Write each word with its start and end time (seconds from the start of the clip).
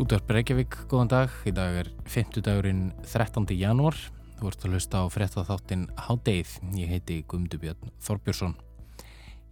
Útvarp 0.00 0.30
Reykjavík, 0.32 0.76
góðan 0.88 1.10
dag. 1.12 1.32
Í 1.44 1.52
dag 1.52 1.74
er 1.76 1.88
50 2.08 2.40
dagurinn 2.46 2.86
13. 3.04 3.44
janúar. 3.52 3.92
Þú 4.38 4.48
ert 4.48 4.62
að 4.64 4.72
hlusta 4.72 5.02
á 5.04 5.12
frettatháttin 5.12 5.82
Hádeið. 6.06 6.54
Ég 6.72 6.88
heiti 6.88 7.18
Guðmundubjörn 7.28 7.90
Þorbjörnsson. 8.00 8.54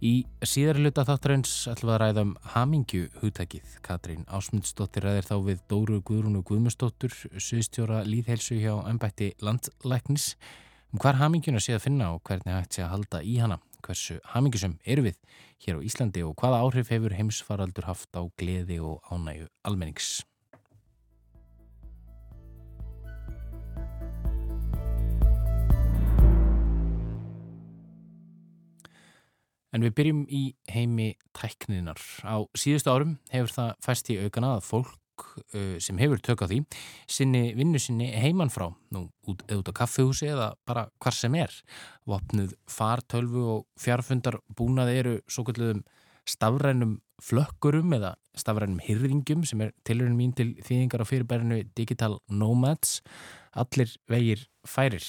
Í 0.01 0.25
síðar 0.41 0.79
luta 0.81 1.03
þáttarins 1.05 1.67
ætlum 1.69 1.91
við 1.91 1.93
að 1.93 2.01
ræða 2.01 2.23
um 2.25 2.31
hamingju 2.55 3.11
hugtækið. 3.19 3.75
Katrín 3.85 4.25
Ásmundsdóttir 4.25 5.05
ræðir 5.05 5.27
þá 5.27 5.35
við 5.51 5.61
Dóru 5.69 5.99
Guðrúnu 6.07 6.41
Guðmundsdóttur, 6.41 7.13
suðstjóra 7.37 8.01
líðhelsu 8.09 8.57
hjá 8.57 8.73
ennbætti 8.89 9.35
landlæknis. 9.45 10.33
Um 10.89 10.97
hvar 11.03 11.21
hamingjuna 11.21 11.61
sé 11.61 11.77
að 11.77 11.85
finna 11.85 12.15
og 12.15 12.23
hvernig 12.25 12.57
hægt 12.57 12.73
sé 12.79 12.87
að 12.87 12.95
halda 12.95 13.21
í 13.21 13.37
hana. 13.37 13.59
Hversu 13.85 14.17
hamingjusum 14.33 14.79
eru 14.81 15.05
við 15.11 15.21
hér 15.61 15.77
á 15.77 15.85
Íslandi 15.85 16.25
og 16.25 16.33
hvaða 16.41 16.65
áhrif 16.65 16.89
hefur 16.89 17.13
heimsfaraldur 17.13 17.85
En 29.75 29.85
við 29.85 29.93
byrjum 29.99 30.23
í 30.33 30.43
heimi 30.73 31.11
tækninar. 31.37 31.99
Á 32.25 32.41
síðustu 32.57 32.89
árum 32.93 33.19
hefur 33.33 33.53
það 33.53 33.75
fæst 33.85 34.09
í 34.09 34.17
aukana 34.23 34.55
að 34.57 34.65
fólk 34.65 35.25
uh, 35.53 35.77
sem 35.81 35.99
hefur 36.01 36.21
tökað 36.23 36.53
því 36.53 36.59
sinni 37.11 37.43
vinnu 37.57 37.81
sinni 37.81 38.09
heimann 38.15 38.51
frá, 38.53 38.69
nú 38.95 39.07
út, 39.29 39.43
út 39.45 39.69
á 39.69 39.73
kaffehúsi 39.81 40.31
eða 40.31 40.51
bara 40.67 40.87
hvar 40.97 41.15
sem 41.15 41.35
er. 41.37 41.53
Vopnuð 42.09 42.55
fartölfu 42.69 43.45
og 43.57 43.65
fjárfundar 43.79 44.39
búnaði 44.57 44.99
eru 45.03 45.15
svo 45.29 45.45
kvöldum 45.47 45.83
stafrænum 46.29 46.99
flökkurum 47.23 47.93
eða 47.97 48.13
stafrænum 48.37 48.81
hyrðingum 48.83 49.45
sem 49.47 49.61
er 49.65 49.73
tilurinn 49.87 50.17
mín 50.17 50.35
til 50.37 50.53
þýðingar 50.65 51.03
á 51.03 51.09
fyrirbærinu 51.09 51.63
Digital 51.77 52.19
Nomads. 52.29 52.99
Allir 53.57 53.95
vegir 54.09 54.45
færir. 54.67 55.05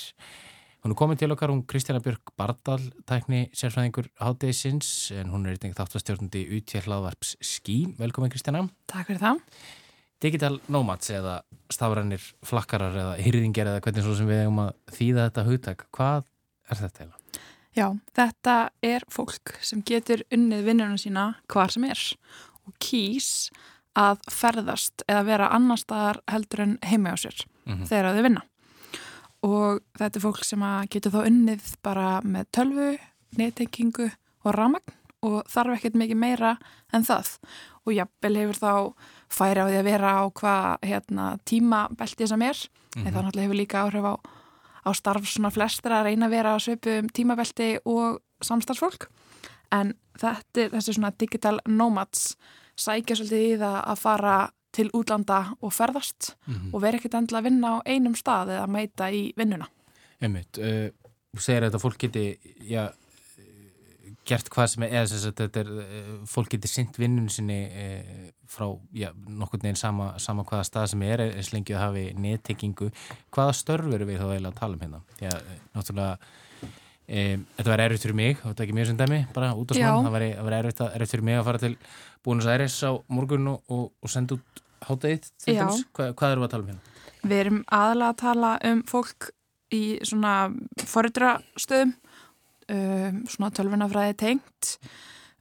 Hún 0.80 0.94
er 0.94 0.96
komin 0.96 1.18
til 1.20 1.28
okkar, 1.28 1.50
hún 1.52 1.66
Kristjana 1.68 2.00
Björk 2.00 2.30
Bardal, 2.40 2.80
tækni 3.04 3.50
sérfræðingur 3.52 4.06
hátegisins, 4.16 5.10
en 5.12 5.28
hún 5.28 5.44
er 5.44 5.58
eitthvað 5.58 5.76
þáttastjórnandi 5.82 6.46
útjærlaðvarps 6.56 7.34
Skí. 7.44 7.82
Velkomin 7.98 8.32
Kristjana. 8.32 8.62
Takk 8.88 9.10
fyrir 9.10 9.20
það. 9.20 9.42
Digital 10.24 10.56
Nomads 10.72 11.12
eða 11.12 11.42
stafrænir 11.72 12.24
flakkarar 12.48 12.96
eða 12.96 13.18
hyrðingar 13.20 13.68
eða 13.74 13.82
hvernig 13.84 14.06
svo 14.06 14.16
sem 14.16 14.28
við 14.30 14.40
hefum 14.46 14.62
að 14.64 14.70
þýða 14.96 15.26
þetta 15.28 15.44
hugtak. 15.50 15.84
Hvað 15.96 16.24
er 16.70 16.80
þetta 16.80 17.04
eiginlega? 17.04 17.44
Já, 17.76 17.86
þetta 18.16 18.54
er 18.82 19.04
fólk 19.12 19.52
sem 19.60 19.82
getur 19.86 20.24
unnið 20.32 20.64
vinnunum 20.64 21.00
sína 21.00 21.26
hvar 21.52 21.72
sem 21.72 21.84
er 21.92 22.06
og 22.64 22.72
kýs 22.80 23.50
að 24.00 24.24
ferðast 24.32 25.04
eða 25.04 25.26
vera 25.28 25.50
annar 25.52 25.80
staðar 25.80 26.22
heldur 26.30 26.64
en 26.64 26.78
heima 26.86 27.12
á 27.12 27.16
sér 27.20 27.36
mm 27.66 27.74
-hmm. 27.74 27.86
þegar 27.90 28.16
þau 28.16 28.22
vinna 28.22 28.42
og 29.46 29.80
þetta 29.98 30.18
er 30.18 30.24
fólk 30.24 30.42
sem 30.44 30.64
getur 30.92 31.14
þá 31.14 31.20
unnið 31.24 31.74
bara 31.84 32.08
með 32.24 32.48
tölvu, 32.56 32.88
nettengingu 33.38 34.10
og 34.44 34.56
ramagn 34.56 34.96
og 35.26 35.44
þarf 35.52 35.76
ekkert 35.76 35.98
mikið 36.00 36.20
meira 36.20 36.54
en 36.96 37.04
það. 37.04 37.34
Og 37.84 37.94
jafnvel 37.96 38.36
hefur 38.40 38.60
þá 38.60 38.72
færi 39.32 39.62
á 39.62 39.68
því 39.68 39.78
að 39.80 39.88
vera 39.88 40.12
á 40.16 40.22
hvað 40.40 40.86
hérna, 40.88 41.26
tímabeltið 41.48 42.32
sem 42.32 42.42
er. 42.42 42.56
Mm 42.56 43.02
-hmm. 43.02 43.06
en 43.06 43.14
þá 43.14 43.20
náttúrulega 43.20 43.46
hefur 43.46 43.60
líka 43.60 43.82
áhrif 43.84 44.04
á, 44.04 44.14
á 44.84 44.90
starf 44.94 45.24
svona 45.24 45.50
flestra 45.50 46.00
að 46.00 46.04
reyna 46.04 46.26
að 46.26 46.30
vera 46.30 46.54
að 46.54 46.64
söpu 46.64 46.98
um 46.98 47.08
tímabelti 47.08 47.78
og 47.84 48.20
samstarfsfólk. 48.40 49.08
En 49.72 49.94
þetta 50.18 50.60
er 50.60 50.70
þessi 50.70 50.94
svona 50.94 51.12
digital 51.18 51.60
nomads 51.66 52.36
sækja 52.76 53.16
svolítið 53.16 53.54
í 53.54 53.58
það 53.60 53.78
að 53.86 53.98
fara 54.00 54.50
til 54.72 54.90
útlanda 54.96 55.56
og 55.60 55.72
ferðast 55.74 56.34
mm 56.46 56.54
-hmm. 56.54 56.74
og 56.74 56.82
vera 56.82 56.96
ekkert 56.96 57.14
endla 57.14 57.38
að 57.38 57.44
vinna 57.44 57.68
á 57.74 57.78
einum 57.86 58.14
stað 58.14 58.54
eða 58.56 58.66
mæta 58.66 59.10
í 59.10 59.32
vinnuna. 59.36 59.68
Einmitt, 60.20 60.58
uh, 60.58 60.90
þú 61.34 61.40
segir 61.40 61.64
að 61.64 61.80
fólk 61.80 61.98
geti 61.98 62.38
já, 62.60 62.92
gert 64.24 64.50
hvað 64.50 64.66
sem 64.66 64.82
er, 64.82 64.90
eða 64.90 65.06
þess 65.06 65.26
að 65.26 65.34
þetta 65.40 65.60
er 65.60 65.70
fólk 66.26 66.50
geti 66.50 66.68
synt 66.68 66.98
vinnun 66.98 67.28
sinni 67.28 67.66
uh, 67.66 68.30
frá 68.46 68.78
já, 68.92 69.12
nokkur 69.28 69.60
neginn 69.62 69.76
sama, 69.76 70.18
sama 70.18 70.44
hvaða 70.44 70.64
stað 70.64 70.86
sem 70.86 71.02
er, 71.02 71.20
eins 71.20 71.52
lengi 71.52 71.74
að 71.74 71.84
hafi 71.86 72.14
nettekingu. 72.14 72.90
Hvaða 73.30 73.52
störfur 73.52 74.04
við 74.04 74.18
þá 74.18 74.26
eiginlega 74.30 74.54
að 74.54 74.60
tala 74.60 74.74
um 74.74 74.80
hérna? 74.80 75.02
Já, 75.20 75.34
náttúrulega 75.74 76.18
Um, 77.10 77.40
þetta 77.58 77.70
var 77.72 77.80
erfitt 77.82 78.04
fyrir 78.04 78.14
mig, 78.14 78.36
þetta 78.38 78.62
er 78.62 78.68
ekki 78.68 78.74
mjög 78.76 78.86
sem 78.86 78.98
dæmi 79.00 79.16
bara 79.34 79.50
út 79.58 79.72
á 79.72 79.74
smann, 79.74 80.04
það 80.06 80.12
var 80.46 80.54
erfitt, 80.60 80.82
erfitt 80.86 81.14
fyrir 81.16 81.24
mig 81.26 81.38
að 81.40 81.46
fara 81.48 81.60
til 81.64 81.72
Búinus 82.22 82.46
Æris 82.46 82.76
á 82.86 82.92
morgun 83.10 83.48
og, 83.50 83.64
og, 83.66 83.88
og 83.98 84.12
senda 84.12 84.36
út 84.36 84.62
hátæðið 84.86 85.26
Hva, 85.90 86.10
hvað 86.14 86.34
eru 86.36 86.46
að 86.46 86.52
tala 86.52 86.62
um 86.62 86.70
hérna? 86.70 86.94
Við 87.20 87.42
erum 87.42 87.60
aðalega 87.66 88.12
að 88.14 88.20
tala 88.22 88.52
um 88.70 88.82
fólk 88.88 89.30
í 89.74 89.82
svona 90.06 90.34
forriðrastöðum 90.92 91.96
um, 91.96 93.20
svona 93.26 93.50
tölvunafræði 93.58 94.16
tengt 94.22 94.70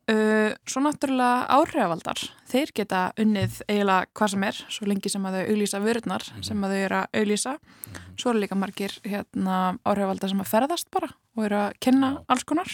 uh, 0.10 0.52
svo 0.68 0.82
náttúrulega 0.84 1.46
áhrifavaldar 1.54 2.22
þeir 2.50 2.74
geta 2.76 3.02
unnið 3.20 3.60
eiginlega 3.68 4.10
hvað 4.18 4.34
sem 4.34 4.46
er, 4.48 4.60
svo 4.74 4.88
lengi 4.90 5.12
sem 5.12 5.26
að 5.28 5.38
þau 5.38 5.44
auglýsa 5.54 5.82
vörurnar 5.84 6.26
mm 6.26 6.36
-hmm. 6.36 6.48
sem 6.48 6.64
að 6.64 6.74
þau 6.74 6.82
eru 6.86 6.98
að 7.00 7.08
auglýsa 7.22 7.54
mm 7.54 7.60
-hmm. 7.60 8.18
svo 8.18 8.30
eru 8.32 8.40
líka 8.40 8.56
margir 8.56 8.94
hérna, 9.04 9.78
áhrifavaldar 9.86 10.30
sem 10.30 10.42
að 10.42 10.52
ferðast 10.54 10.92
bara 10.92 11.10
og 11.36 11.46
eru 11.46 11.56
að 11.56 11.74
kenna 11.80 12.08
ja. 12.12 12.24
alls 12.28 12.44
konar 12.44 12.70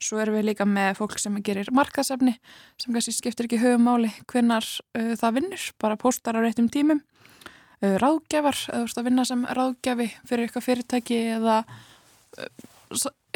svo 0.00 0.18
erum 0.18 0.34
við 0.34 0.44
líka 0.44 0.64
með 0.64 0.96
fólk 0.96 1.18
sem 1.18 1.42
gerir 1.42 1.72
markasefni 1.72 2.38
sem 2.78 2.92
kannski 2.92 3.12
skiptir 3.12 3.46
ekki 3.46 3.58
höfumáli 3.58 4.12
hvernar 4.26 4.64
uh, 4.98 5.14
það 5.16 5.34
vinnur 5.34 5.72
bara 5.80 5.96
postar 5.96 6.36
á 6.36 6.40
réttum 6.40 6.68
tímum 6.68 7.00
uh, 7.82 7.96
ráðgjafar, 7.96 8.56
eða 8.68 8.78
þú 8.78 8.84
veist 8.84 8.98
að 8.98 9.04
vinna 9.04 9.24
sem 9.24 9.44
ráðgjafi 9.44 10.08
fyrir 10.28 10.44
eitthvað 10.44 10.66
fyrirtæki 10.68 11.20
eða 11.40 11.64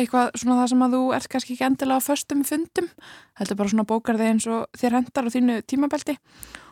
eitthvað 0.00 0.32
svona 0.40 0.56
það 0.60 0.72
sem 0.72 0.82
að 0.86 0.96
þú 0.96 1.02
ert 1.16 1.28
kannski 1.34 1.54
ekki 1.54 1.66
endilega 1.66 2.00
á 2.00 2.06
föstum 2.08 2.42
fundum, 2.48 2.88
heldur 3.38 3.60
bara 3.60 3.72
svona 3.72 3.86
bókarði 3.90 4.26
eins 4.30 4.48
og 4.48 4.66
þér 4.80 4.98
hendar 4.98 5.28
á 5.28 5.34
þínu 5.36 5.60
tímabelti. 5.68 6.16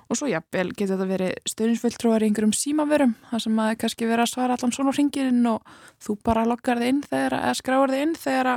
Og 0.09 0.17
svo 0.17 0.29
jafnvel 0.31 0.71
getur 0.73 0.97
þetta 0.97 1.09
verið 1.11 1.33
stöðinsfulltrúar 1.53 2.25
í 2.25 2.29
einhverjum 2.31 2.55
símaverum 2.57 3.15
það 3.29 3.43
sem 3.45 3.59
að 3.61 3.73
kannski 3.83 4.09
vera 4.09 4.25
að 4.25 4.33
svara 4.33 4.57
allan 4.57 4.73
svona 4.73 4.95
hringirinn 4.97 5.51
og 5.51 5.75
þú 6.01 6.17
bara 6.25 6.47
loggar 6.49 6.81
þið 6.81 6.93
inn 6.95 7.03
þegar 7.05 7.37
að 7.43 7.59
skráar 7.61 7.93
þið 7.93 8.05
inn 8.07 8.15
þegar 8.17 8.53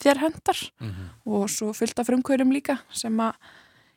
þér 0.00 0.22
hendar 0.24 0.62
mm 0.80 0.88
-hmm. 0.88 1.08
og 1.36 1.50
svo 1.50 1.72
fylgta 1.76 2.04
frumkvörum 2.04 2.52
líka 2.52 2.78
sem 2.90 3.20
að 3.20 3.34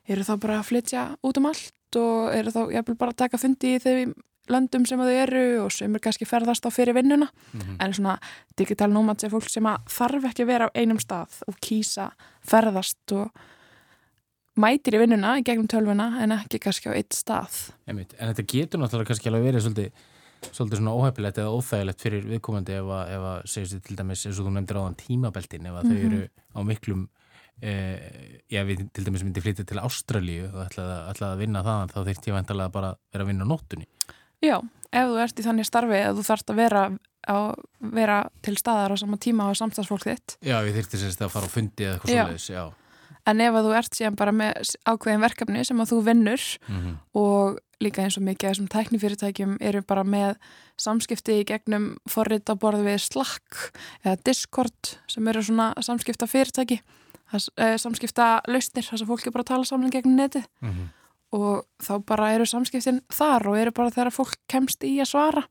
eru 0.07 0.23
þá 0.23 0.35
bara 0.39 0.59
að 0.59 0.67
flytja 0.71 1.05
út 1.23 1.37
um 1.37 1.45
allt 1.45 1.95
og 1.95 2.33
eru 2.35 2.51
þá 2.51 2.61
jafnvel 2.73 2.97
bara 2.97 3.11
að 3.11 3.21
taka 3.23 3.37
fundi 3.37 3.75
í 3.75 3.79
þeim 3.79 4.13
löndum 4.51 4.85
sem 4.87 4.99
þau 4.99 5.11
eru 5.13 5.43
og 5.63 5.71
sem 5.73 5.95
er 5.95 6.03
kannski 6.03 6.27
ferðast 6.29 6.65
á 6.65 6.69
fyrir 6.73 6.97
vinnuna 6.97 7.29
mm 7.29 7.59
-hmm. 7.59 7.77
en 7.79 7.93
svona 7.93 8.17
digital 8.57 8.91
nomads 8.91 9.23
er 9.23 9.31
fólk 9.31 9.49
sem 9.49 9.63
þarf 9.63 10.25
ekki 10.25 10.43
að 10.43 10.51
vera 10.51 10.67
á 10.67 10.75
einum 10.75 10.99
stað 10.99 11.41
og 11.47 11.55
kýsa 11.61 12.11
ferðast 12.41 13.11
og 13.11 13.31
mætir 14.55 14.95
í 14.95 14.99
vinnuna 14.99 15.37
í 15.39 15.43
gegnum 15.43 15.67
tölvuna 15.67 16.21
en 16.21 16.31
ekki 16.31 16.59
kannski 16.59 16.89
á 16.89 16.93
eitt 16.93 17.13
stað 17.13 17.73
Einmitt. 17.87 18.13
En 18.19 18.33
þetta 18.33 18.45
getur 18.45 18.79
náttúrulega 18.79 19.07
kannski 19.07 19.29
alveg 19.29 19.43
verið 19.43 19.61
svolítið, 19.61 19.91
svolítið 20.51 20.77
svona 20.77 20.95
óhefilegt 20.97 21.37
eða 21.37 21.53
óþægilegt 21.55 22.01
fyrir 22.01 22.25
viðkomandi 22.25 22.73
ef 22.73 22.85
að, 22.85 23.05
ef 23.15 23.21
að 23.21 23.39
segjast 23.45 23.73
þið 23.73 23.83
til 23.87 23.95
dæmis 23.95 24.25
eins 24.25 24.39
og 24.39 24.45
þú 24.45 24.51
nefndir 24.51 24.77
á 24.79 24.85
þann 24.85 25.01
tímabeltin 25.05 25.65
ef 25.65 25.73
að 25.73 25.83
mm 25.83 25.91
-hmm. 25.91 26.01
þau 26.01 26.07
mhm. 26.07 26.13
eru 26.13 26.29
á 26.55 26.59
miklum 26.63 27.09
Eh, 27.59 28.39
já, 28.47 28.61
við 28.63 28.85
til 28.95 29.03
dæmis 29.03 29.23
myndi 29.25 29.41
flytja 29.43 29.65
til 29.67 29.81
Ástralíu 29.83 30.45
og 30.47 30.61
ætlaði 30.69 31.25
að 31.27 31.41
vinna 31.41 31.63
það 31.65 31.89
þá 31.91 31.97
þurfti 31.97 32.31
ég 32.31 32.35
vantalega 32.37 32.71
bara 32.71 32.91
að 32.93 32.99
vera 33.11 33.25
að 33.25 33.31
vinna 33.33 33.43
á 33.43 33.51
nóttunni 33.51 33.87
Já, 34.43 34.57
ef 34.95 35.07
þú 35.11 35.21
ert 35.23 35.39
í 35.39 35.45
þannig 35.45 35.67
starfi 35.67 36.01
að 36.01 36.19
þú 36.19 36.25
þarfst 36.29 36.51
að 36.51 36.59
vera, 36.59 36.83
að 37.29 37.47
vera 37.95 38.19
til 38.45 38.55
staðar 38.59 38.95
á 38.95 38.97
sama 39.01 39.19
tíma 39.21 39.47
á 39.47 39.51
samstagsfólk 39.59 40.05
þitt. 40.07 40.37
Já, 40.39 40.59
ég 40.63 40.75
þurfti 40.77 41.01
sérst 41.01 41.23
að 41.23 41.33
fara 41.33 41.49
á 41.49 41.55
fundi 41.55 41.87
eða 41.87 41.97
eitthvað 41.97 42.13
svolítið, 42.15 42.53
já. 42.55 42.63
En 43.27 43.41
ef 43.43 43.57
þú 43.59 43.73
ert 43.77 43.97
síðan 43.97 44.17
bara 44.17 44.33
með 44.33 44.75
ákveðin 44.87 45.25
verkefni 45.25 45.65
sem 45.67 45.81
að 45.83 45.91
þú 45.91 45.97
vinnur 46.07 46.43
mm 46.67 46.77
-hmm. 46.79 46.95
og 47.19 47.59
líka 47.79 48.03
eins 48.03 48.17
og 48.17 48.23
mikið 48.23 48.49
þessum 48.49 48.67
tæknifyrirtækjum 48.67 49.57
eru 49.59 49.81
bara 49.81 50.03
með 50.03 50.37
samskipti 50.77 51.41
í 51.41 51.45
gegnum 51.45 51.97
forrið 52.09 52.49
á 52.51 52.55
borðu 52.55 52.83
við 52.83 52.97
Slack 52.99 53.71
eða 54.03 54.17
Discord 54.23 54.97
sem 55.07 55.27
eru 55.27 55.43
svona 55.43 55.73
samskipta 55.81 56.27
fyrirtæki, 56.27 56.81
eh, 57.57 57.77
samskipta 57.77 58.41
lausnir, 58.47 58.83
þess 58.83 59.03
að 59.03 59.07
fólk 59.07 59.27
er 59.27 59.31
bara 59.31 59.43
að 59.43 59.51
tala 59.51 59.65
saman 59.65 59.91
gegnum 59.91 60.15
netið. 60.15 60.45
Mm 60.61 60.69
-hmm 60.69 60.98
og 61.35 61.65
þá 61.83 61.93
bara 62.09 62.33
eru 62.35 62.47
samskiptin 62.49 63.01
þar 63.13 63.47
og 63.51 63.57
eru 63.59 63.73
bara 63.75 63.93
þegar 63.93 64.15
fólk 64.15 64.37
kemst 64.49 64.83
í 64.87 64.97
að 64.99 65.11
svara. 65.11 65.43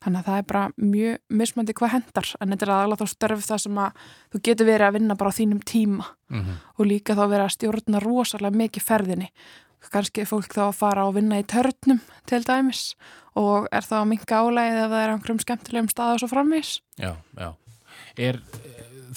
Þannig 0.00 0.20
að 0.22 0.28
það 0.30 0.38
er 0.40 0.44
bara 0.48 0.62
mjög 0.80 1.16
mismandi 1.28 1.76
hvað 1.76 1.92
hendar 1.92 2.28
en 2.40 2.52
þetta 2.54 2.66
er 2.66 2.74
aðalega 2.74 3.04
þá 3.04 3.14
störf 3.14 3.42
það 3.44 3.62
sem 3.64 3.80
að 3.82 4.04
þú 4.32 4.42
getur 4.48 4.68
verið 4.70 4.86
að 4.86 4.94
vinna 4.96 5.16
bara 5.20 5.32
á 5.32 5.38
þínum 5.38 5.60
tíma. 5.60 6.06
Mm 6.30 6.40
-hmm. 6.40 6.56
og 6.78 6.86
líka 6.86 7.14
þá 7.14 7.24
verið 7.28 7.44
að 7.44 7.56
stjórna 7.56 8.00
rosalega 8.00 8.56
mikið 8.56 8.82
ferðinni. 8.82 9.28
Kannski 9.90 10.20
er 10.20 10.28
fólk 10.28 10.52
þá 10.54 10.62
að 10.68 10.76
fara 10.76 11.06
og 11.08 11.14
vinna 11.14 11.40
í 11.40 11.44
törnum 11.48 12.00
til 12.28 12.42
dæmis 12.44 12.94
og 13.38 13.68
er 13.72 13.86
þá 13.86 13.96
að 14.02 14.10
minka 14.12 14.40
álægið 14.42 14.78
ef 14.84 14.90
það 14.90 15.02
er 15.02 15.10
á 15.10 15.14
einhverjum 15.14 15.42
skemmtilegum 15.44 15.90
stað 15.92 16.14
og 16.14 16.20
svo 16.22 16.28
framvís 16.28 16.72
Já, 16.98 17.12
já. 17.38 17.54
Er 18.16 18.40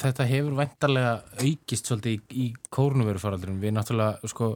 þetta 0.00 0.26
hefur 0.28 0.56
vendarlega 0.58 1.12
aukist 1.42 1.90
svolítið 1.90 2.14
í, 2.14 2.44
í 2.44 2.46
kórnuverufaraldunum. 2.74 3.60
Við 3.62 3.74
náttúrulega 3.76 4.30
sko, 4.30 4.50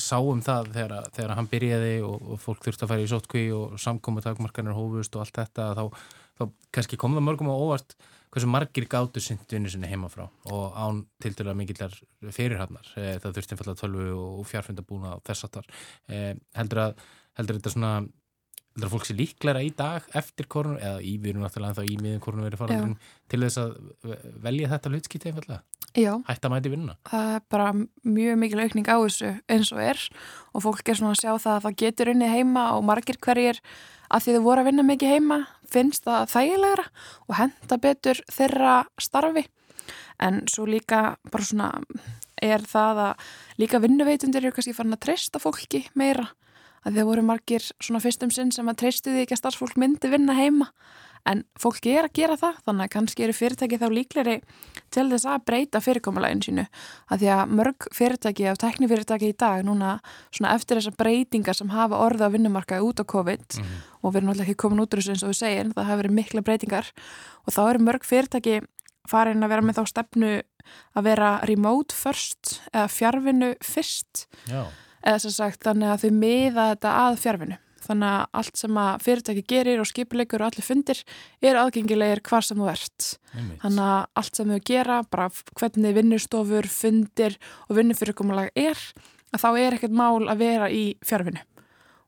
sáum 0.00 0.42
það 0.44 0.72
þegar, 0.74 1.08
þegar 1.14 1.36
hann 1.38 1.50
byrjaði 1.52 1.94
og, 2.08 2.26
og 2.34 2.42
fólk 2.42 2.66
þurfti 2.66 2.86
að 2.86 2.92
færa 2.94 3.06
í 3.06 3.12
sótkví 3.12 3.44
og 3.56 3.78
samkomu 3.82 4.24
takmarkanir 4.24 4.76
hófust 4.76 5.16
og 5.16 5.24
allt 5.24 5.40
þetta 5.42 5.70
þá, 5.78 5.84
þá 6.40 6.44
kannski 6.74 7.00
kom 7.00 7.16
það 7.16 7.26
mörgum 7.28 7.52
á 7.52 7.56
óvart 7.56 7.96
hversu 8.34 8.50
margir 8.50 8.88
gáttu 8.90 9.22
synd 9.22 9.46
vinnu 9.50 9.70
sinni 9.70 9.86
heima 9.86 10.08
frá 10.10 10.24
og 10.50 10.74
án 10.74 11.04
til 11.22 11.36
dæla 11.38 11.54
mikillar 11.54 11.94
fyrirhannar. 12.34 12.88
Eh, 12.98 13.14
það 13.22 13.36
þurfti 13.36 13.54
einfallega 13.54 13.80
tölvu 13.84 14.08
og 14.18 14.48
fjárfundabúna 14.50 15.14
og 15.18 15.22
þess 15.28 15.46
aftar. 15.46 15.68
Eh, 16.10 16.32
heldur 16.58 16.82
að 16.88 17.04
heldur 17.38 17.60
þetta 17.60 17.74
svona 17.74 17.92
heldur 18.74 18.88
að 18.88 18.94
fólk 18.96 19.06
sé 19.06 19.14
líklæra 19.14 19.62
í 19.62 19.70
dag 19.76 20.06
eftir 20.18 20.48
korun 20.50 20.80
eða 20.80 20.98
í, 20.98 21.14
við 21.22 21.34
erum 21.34 21.44
náttúrulega 21.44 21.70
ennþá 21.70 21.84
í 21.86 21.96
miðin 22.02 22.22
korun 22.24 22.42
verið 22.42 22.58
farandun 22.58 22.96
til 23.30 23.40
þess 23.44 23.60
að 23.62 23.76
velja 24.42 24.70
þetta 24.72 24.90
hlutskýtti 24.90 25.30
einfallega? 25.30 25.60
Já. 25.94 26.10
Hætt 26.26 26.48
að 26.48 26.54
mæti 26.56 26.72
vinnuna? 26.72 26.96
Það 27.06 27.28
er 27.36 27.44
bara 27.54 27.68
mjög 28.02 28.38
mikil 28.42 28.62
aukning 28.64 28.90
á 28.90 28.98
þessu 28.98 29.30
eins 29.46 29.70
og 29.70 29.82
er 29.84 30.00
og 30.50 30.64
fólk 30.66 30.90
er 30.90 30.98
svona 30.98 31.14
að 31.14 31.20
sjá 31.22 31.30
það 31.30 31.52
að 31.54 31.66
það 31.68 31.78
getur 31.84 32.10
unni 32.14 32.30
heima 32.32 32.64
og 32.74 32.86
margir 32.88 33.20
hverjir 33.22 33.60
að 34.10 34.26
því 34.26 34.34
þau 34.34 34.44
voru 34.48 34.64
að 34.64 34.70
vinna 34.72 34.86
mikið 34.90 35.14
heima 35.14 35.38
finnst 35.70 36.08
það 36.08 36.26
þægilegra 36.34 36.88
og 37.28 37.38
henda 37.38 37.80
betur 37.86 38.24
þeirra 38.34 38.76
starfi 38.98 39.46
en 40.24 40.42
svo 40.50 40.66
líka 40.66 41.14
bara 41.30 41.46
svona 41.46 41.70
er 42.42 42.64
það 42.66 43.04
að 43.06 43.28
líka 43.62 43.80
vinnuveitundir 43.82 44.42
eru 44.42 44.56
kannski 44.56 44.74
farin 44.74 44.96
að 44.96 45.04
treysta 45.06 45.38
fólki 45.42 45.84
meira 45.94 46.26
að 46.84 46.98
það 46.98 47.08
voru 47.08 47.24
margir 47.24 47.64
svona 47.80 48.02
fyrstum 48.04 48.30
sinn 48.34 48.52
sem 48.54 48.68
að 48.68 48.80
treystu 48.84 49.12
því 49.12 49.24
ekki 49.24 49.36
að 49.36 49.42
starfsfólk 49.42 49.80
myndi 49.80 50.10
vinna 50.12 50.36
heima. 50.36 50.70
En 51.24 51.40
fólki 51.56 51.94
er 51.96 52.04
að 52.04 52.18
gera 52.18 52.34
það 52.36 52.58
þannig 52.66 52.84
að 52.84 52.92
kannski 52.92 53.24
eru 53.24 53.34
fyrirtæki 53.34 53.78
þá 53.80 53.84
líkleri 53.96 54.34
til 54.92 55.04
þess 55.08 55.24
að 55.32 55.46
breyta 55.48 55.80
fyrirkomulegin 55.80 56.42
sínu. 56.44 56.64
Að 57.08 57.22
því 57.22 57.30
að 57.32 57.54
mörg 57.60 57.86
fyrirtæki 57.96 58.48
af 58.50 58.60
teknifyrirtæki 58.60 59.30
í 59.32 59.36
dag 59.40 59.64
núna 59.64 59.94
svona 60.28 60.52
eftir 60.52 60.80
þessar 60.80 60.98
breytingar 61.00 61.56
sem 61.56 61.72
hafa 61.72 62.02
orða 62.04 62.28
á 62.28 62.34
vinnumarkaði 62.34 62.84
út 62.84 63.00
á 63.00 63.04
COVID 63.08 63.56
mm 63.56 63.64
-hmm. 63.64 63.80
og 64.02 64.12
við 64.12 64.16
erum 64.16 64.28
náttúrulega 64.28 64.50
ekki 64.50 64.62
komin 64.62 64.84
út 64.84 64.92
úr 64.92 65.00
þessu 65.00 65.10
eins 65.14 65.24
og 65.24 65.32
við 65.32 65.40
segjum 65.40 65.72
það 65.72 65.88
hafa 65.88 66.00
verið 66.02 66.16
mikla 66.20 66.42
breytingar. 66.42 66.86
Og 67.46 67.52
þá 67.56 67.62
eru 67.70 67.78
mörg 67.78 68.04
fyrirtæki 68.04 68.60
farin 69.08 69.42
að 69.42 69.48
vera 69.48 69.62
með 69.62 69.76
þá 69.78 69.84
stefnu 69.86 70.42
að 70.94 71.04
vera 71.04 71.40
remote 71.44 71.94
first 71.94 72.60
eða 72.72 72.88
fjárvinu 72.88 73.54
fyrst. 73.64 74.28
Já 74.44 74.68
eða 75.04 75.20
sem 75.24 75.34
sagt 75.34 75.64
þannig 75.66 75.92
að 75.92 76.04
þau 76.04 76.18
miða 76.22 76.66
þetta 76.72 76.96
að 77.04 77.20
fjárfinu. 77.22 77.60
Þannig 77.84 78.08
að 78.08 78.38
allt 78.40 78.60
sem 78.60 78.78
að 78.80 79.02
fyrirtæki 79.04 79.42
gerir 79.52 79.80
og 79.82 79.88
skipilegur 79.90 80.42
og 80.42 80.50
allir 80.50 80.64
fundir 80.64 81.00
er 81.44 81.58
aðgengilegir 81.60 82.22
hvar 82.24 82.46
sem 82.46 82.60
þú 82.60 82.68
ert. 82.72 83.08
Einmitt. 83.34 83.58
Þannig 83.60 83.88
að 83.90 84.20
allt 84.20 84.38
sem 84.38 84.52
þau 84.54 84.62
gera, 84.70 85.00
bara 85.12 85.26
hvernig 85.60 85.96
vinnustofur, 85.98 86.70
fundir 86.72 87.36
og 87.68 87.76
vinnufyrirkomulag 87.80 88.54
er, 88.56 88.80
að 89.34 89.44
þá 89.44 89.50
er 89.52 89.76
ekkert 89.76 89.98
mál 90.00 90.24
að 90.24 90.46
vera 90.46 90.70
í 90.72 90.84
fjárfinu. 91.04 91.44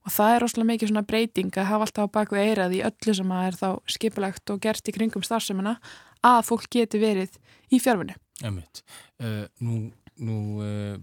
Og 0.07 0.15
það 0.15 0.33
er 0.33 0.45
rosalega 0.45 0.71
mikið 0.71 0.93
svona 0.93 1.07
breyting 1.11 1.57
að 1.59 1.69
hafa 1.73 1.89
alltaf 1.89 2.09
á 2.09 2.15
baku 2.15 2.39
eirað 2.39 2.77
í 2.79 2.83
öllu 2.87 3.15
sem 3.19 3.33
að 3.35 3.47
er 3.49 3.57
þá 3.59 3.69
skipilegt 3.91 4.53
og 4.55 4.61
gert 4.63 4.89
í 4.89 4.95
kringum 4.95 5.25
starfseminna 5.27 5.77
að 6.25 6.45
fólk 6.47 6.69
geti 6.73 7.01
verið 7.03 7.35
í 7.75 7.81
fjárfinu. 7.83 8.15
Einmitt. 8.47 8.85
Uh, 9.19 9.45
nú, 9.61 9.81
nú 10.23 10.39
uh, 10.63 10.95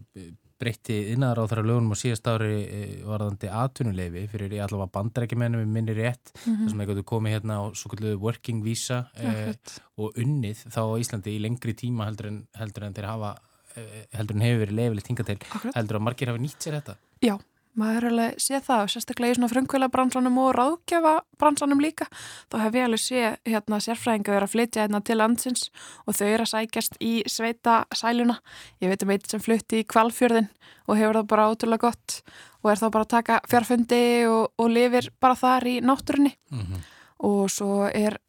breytti 0.64 0.98
innar 1.14 1.40
á 1.40 1.44
þeirra 1.44 1.66
lögunum 1.68 1.94
á 1.94 1.98
síðast 2.00 2.28
ári 2.32 2.58
eh, 2.64 2.98
varðandi 3.08 3.52
atvinnuleifi 3.64 4.26
fyrir 4.32 4.58
ég 4.58 4.66
allavega 4.66 4.94
bandarækjumennum 4.98 5.64
við 5.64 5.72
minni 5.78 5.96
rétt 5.98 6.34
mm 6.34 6.42
-hmm. 6.44 6.60
þar 6.64 6.74
sem 6.74 6.84
eitthvað 6.84 7.04
komið 7.14 7.36
hérna 7.38 7.60
á 7.60 7.64
svo 7.76 7.94
kallu 7.94 8.18
working 8.24 8.64
visa 8.64 9.06
eh, 9.16 9.54
og 9.98 10.18
unnið 10.18 10.66
þá 10.74 10.82
á 10.84 11.00
Íslandi 11.04 11.36
í 11.36 11.42
lengri 11.44 11.74
tíma 11.74 12.08
heldur 12.10 12.32
en, 12.32 12.44
heldur 12.58 12.88
en 12.88 12.94
þeir 12.94 13.10
hafa 13.12 13.36
eh, 13.76 14.06
heldur 14.18 14.36
en 14.38 14.46
hefur 14.48 14.64
verið 14.66 14.80
leifilegt 14.80 15.08
hinga 15.12 15.24
til 15.24 15.40
Akkurat. 15.40 15.76
heldur 15.76 16.00
að 16.00 16.06
margir 16.08 16.32
hafa 16.32 16.44
nýtt 16.44 16.62
sér 16.62 16.80
þetta 16.80 16.98
Já, 17.24 17.38
maður 17.80 18.10
alveg 18.12 18.40
séð 18.42 18.66
það 18.68 18.84
og 18.84 18.92
sérstaklega 18.94 19.34
í 19.34 19.38
svona 19.38 19.52
frumkvöla 19.52 19.90
bransanum 19.94 20.38
og 20.44 20.52
ráðgjafa 20.58 21.14
bransanum 21.42 21.82
líka 21.84 22.08
þá 22.52 22.58
hef 22.62 22.78
ég 22.78 22.88
alveg 22.88 23.04
séð 23.04 23.38
hérna 23.50 23.80
sérfræðinga 23.84 24.36
verið 24.36 24.48
að 24.48 24.54
flytja 24.54 24.86
hérna 24.86 25.02
til 25.02 25.18
landsins 25.18 25.70
og 26.06 26.18
þau 26.18 26.28
eru 26.28 26.46
að 26.46 26.52
sækjast 26.54 27.00
í 27.02 27.14
sveita 27.30 27.84
sæluna 27.96 28.40
ég 28.84 28.94
veit 28.94 29.06
um 29.06 29.14
eitt 29.16 29.30
sem 29.30 29.44
flutti 29.44 29.82
í 29.82 29.88
kvalfjörðin 29.90 30.52
og 30.88 31.00
hefur 31.00 31.20
það 31.22 31.30
bara 31.32 31.48
ótrúlega 31.52 31.88
gott 31.88 32.20
og 32.64 32.72
er 32.72 32.80
þá 32.80 32.88
bara 32.90 33.06
að 33.08 33.14
taka 33.14 33.40
fjárfundi 33.52 34.04
og, 34.30 34.44
og 34.58 34.70
lifir 34.72 35.10
bara 35.22 35.38
þar 35.38 35.68
í 35.68 35.80
náttúrunni. 35.84 36.34
Mm 36.52 36.62
-hmm. 36.62 36.86
og 37.28 37.50
svo 37.52 37.88
er 37.88 38.20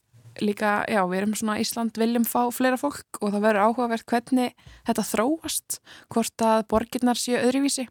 líka, 0.43 0.85
já, 0.89 1.05
við 1.07 1.19
erum 1.19 1.35
svona 1.35 1.59
Ísland 1.63 1.99
viljum 1.99 2.25
fá 2.25 2.51
fleira 2.51 2.77
fólk 2.77 3.21
og 3.21 3.33
það 3.33 3.45
verður 3.45 3.67
áhugavert 3.67 4.07
hvernig 4.07 4.55
þetta 4.87 5.03
þróast 5.03 5.79
hvort 6.09 6.43
að 6.43 6.67
borgirnar 6.69 7.17
séu 7.17 7.39
öðruvísi 7.39 7.87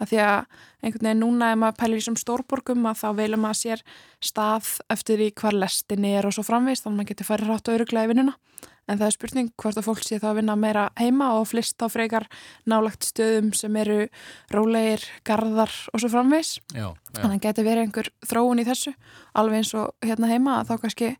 að 0.00 0.12
því 0.12 0.22
að 0.24 0.38
einhvern 0.82 1.08
veginn 1.08 1.22
núna 1.24 1.52
ef 1.52 1.60
maður 1.60 1.78
pælir 1.80 2.02
í 2.02 2.06
sem 2.06 2.18
stórborgum 2.20 2.88
að 2.90 3.02
þá 3.02 3.08
velum 3.20 3.44
maður 3.46 3.60
sér 3.62 3.84
stað 4.24 4.72
eftir 4.92 5.22
í 5.24 5.30
hvar 5.36 5.56
lestin 5.56 6.08
er 6.08 6.28
og 6.28 6.36
svo 6.36 6.44
framvist 6.46 6.84
þannig 6.84 6.94
að 6.94 7.00
maður 7.00 7.12
getur 7.12 7.30
farið 7.30 7.52
rátt 7.52 7.70
og 7.70 7.78
öruglega 7.78 8.08
í 8.08 8.12
vinnuna 8.12 8.36
en 8.86 9.00
það 9.00 9.06
er 9.08 9.14
spurning 9.16 9.48
hvort 9.58 9.78
að 9.80 9.86
fólk 9.88 10.04
sé 10.06 10.18
þá 10.22 10.28
að 10.30 10.38
vinna 10.40 10.56
meira 10.58 10.84
heima 11.00 11.32
og 11.40 11.48
flist 11.50 11.82
á 11.82 11.86
frekar 11.90 12.28
nálagt 12.70 13.08
stöðum 13.08 13.50
sem 13.56 13.78
eru 13.82 13.98
rólegir, 14.54 15.02
garðar 15.26 15.72
og 15.92 16.02
svo 16.02 16.10
framvis 16.12 16.56
já, 16.70 16.92
já. 16.92 17.18
þannig 17.18 17.40
að 17.40 17.44
getur 17.48 17.66
verið 17.66 17.86
einhver 17.86 18.12
þróun 18.30 18.62
í 18.62 18.68
þessu 18.68 18.94
alveg 19.34 19.62
eins 19.62 19.74
og 19.78 20.06
hérna 20.06 20.30
heima 20.30 20.60
að 20.60 20.70
þá 20.70 20.84
kannski 20.84 21.12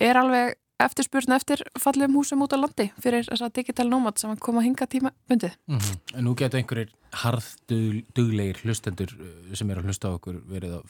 er 0.00 0.20
alveg 0.20 0.56
eftirspurn 0.86 1.36
eftir 1.36 1.62
fallum 1.78 2.16
húsum 2.18 2.42
út 2.44 2.54
á 2.54 2.58
landi 2.58 2.90
fyrir 3.02 3.26
þessa 3.28 3.50
digital 3.54 3.88
nomad 3.90 4.18
sem 4.18 4.36
koma 4.36 4.62
að 4.62 4.70
hinga 4.70 4.86
tíma 4.86 5.12
bundið. 5.28 5.56
Mm 5.66 5.78
-hmm. 5.78 6.00
En 6.14 6.24
nú 6.24 6.34
getur 6.34 6.60
einhverjir 6.60 6.90
harðduglegir 7.12 8.60
hlustendur 8.64 9.10
uh, 9.18 9.54
sem 9.54 9.70
er 9.70 9.78
að 9.78 9.84
hlusta 9.84 10.08
á 10.08 10.16
okkur 10.16 10.42
verið 10.46 10.78
að, 10.78 10.84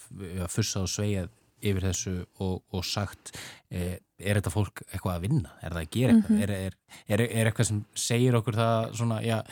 að 0.44 0.48
fussa 0.50 0.80
og 0.80 0.88
sveia 0.88 1.28
yfir 1.60 1.86
þessu 1.90 2.14
og, 2.40 2.60
og 2.72 2.84
sagt 2.86 3.34
eh, 3.70 3.98
er 4.20 4.38
þetta 4.38 4.52
fólk 4.52 4.82
eitthvað 4.90 5.16
að 5.16 5.26
vinna? 5.26 5.56
Er 5.60 5.74
það 5.74 5.82
að 5.82 5.90
gera 5.96 6.14
eitthvað? 6.14 6.30
Mm 6.30 6.36
-hmm. 6.36 6.42
er, 6.42 6.50
er, 6.50 6.76
er, 7.08 7.24
er 7.26 7.50
eitthvað 7.50 7.68
sem 7.70 7.82
segir 7.94 8.38
okkur 8.38 8.58
það 8.60 8.94
svona, 9.00 9.20
já, 9.24 9.42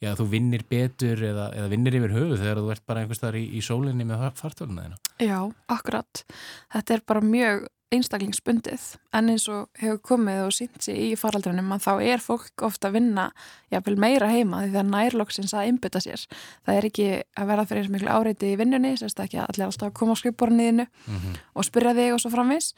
já 0.00 0.14
þú 0.18 0.28
vinnir 0.34 0.64
betur 0.68 1.24
eða, 1.30 1.50
eða 1.56 1.72
vinnir 1.74 1.98
yfir 2.00 2.16
höfu 2.16 2.38
þegar 2.40 2.62
þú 2.62 2.70
ert 2.74 2.86
bara 2.86 3.00
einhvers 3.00 3.22
þar 3.24 3.36
í, 3.40 3.44
í 3.56 3.60
sólinni 3.64 4.08
með 4.08 4.24
fartöluna 4.40 4.86
þeina? 4.86 4.96
Já, 5.20 5.38
akkurat. 5.68 6.24
Þetta 6.72 6.96
er 6.96 7.06
bara 7.06 7.20
mjög 7.24 7.68
einstaklingsbundið 7.90 8.82
en 9.18 9.30
eins 9.32 9.46
og 9.50 9.66
hefur 9.80 9.98
komið 10.12 10.40
og 10.44 10.52
sínt 10.54 10.78
sér 10.84 10.98
í 11.02 11.08
faraldrinum 11.18 11.72
að 11.74 11.84
þá 11.86 11.92
er 12.12 12.22
fólk 12.22 12.64
ofta 12.66 12.88
að 12.88 13.00
vinna 13.00 13.24
jáfnvel 13.72 13.96
meira 13.98 14.28
heima 14.30 14.62
því 14.62 14.70
það 14.76 14.92
nærlokksins 14.92 15.54
að 15.58 15.70
innbytta 15.72 16.02
sér. 16.04 16.24
Það 16.66 16.78
er 16.78 16.88
ekki 16.90 17.08
að 17.18 17.50
vera 17.50 17.66
fyrir 17.66 17.82
eins 17.82 17.92
miklu 17.94 18.12
áreiti 18.14 18.52
í 18.52 18.58
vinnunni, 18.60 18.94
sérst 19.00 19.22
ekki 19.24 19.40
að 19.40 19.50
allir 19.50 19.66
alltaf 19.66 19.90
að 19.90 19.98
koma 19.98 20.14
á 20.14 20.20
skrifborniðinu 20.22 20.86
mm 20.86 21.16
-hmm. 21.16 21.40
og 21.54 21.66
spyrja 21.66 21.96
þig 21.98 22.14
og 22.14 22.20
svo 22.20 22.30
framvis 22.30 22.74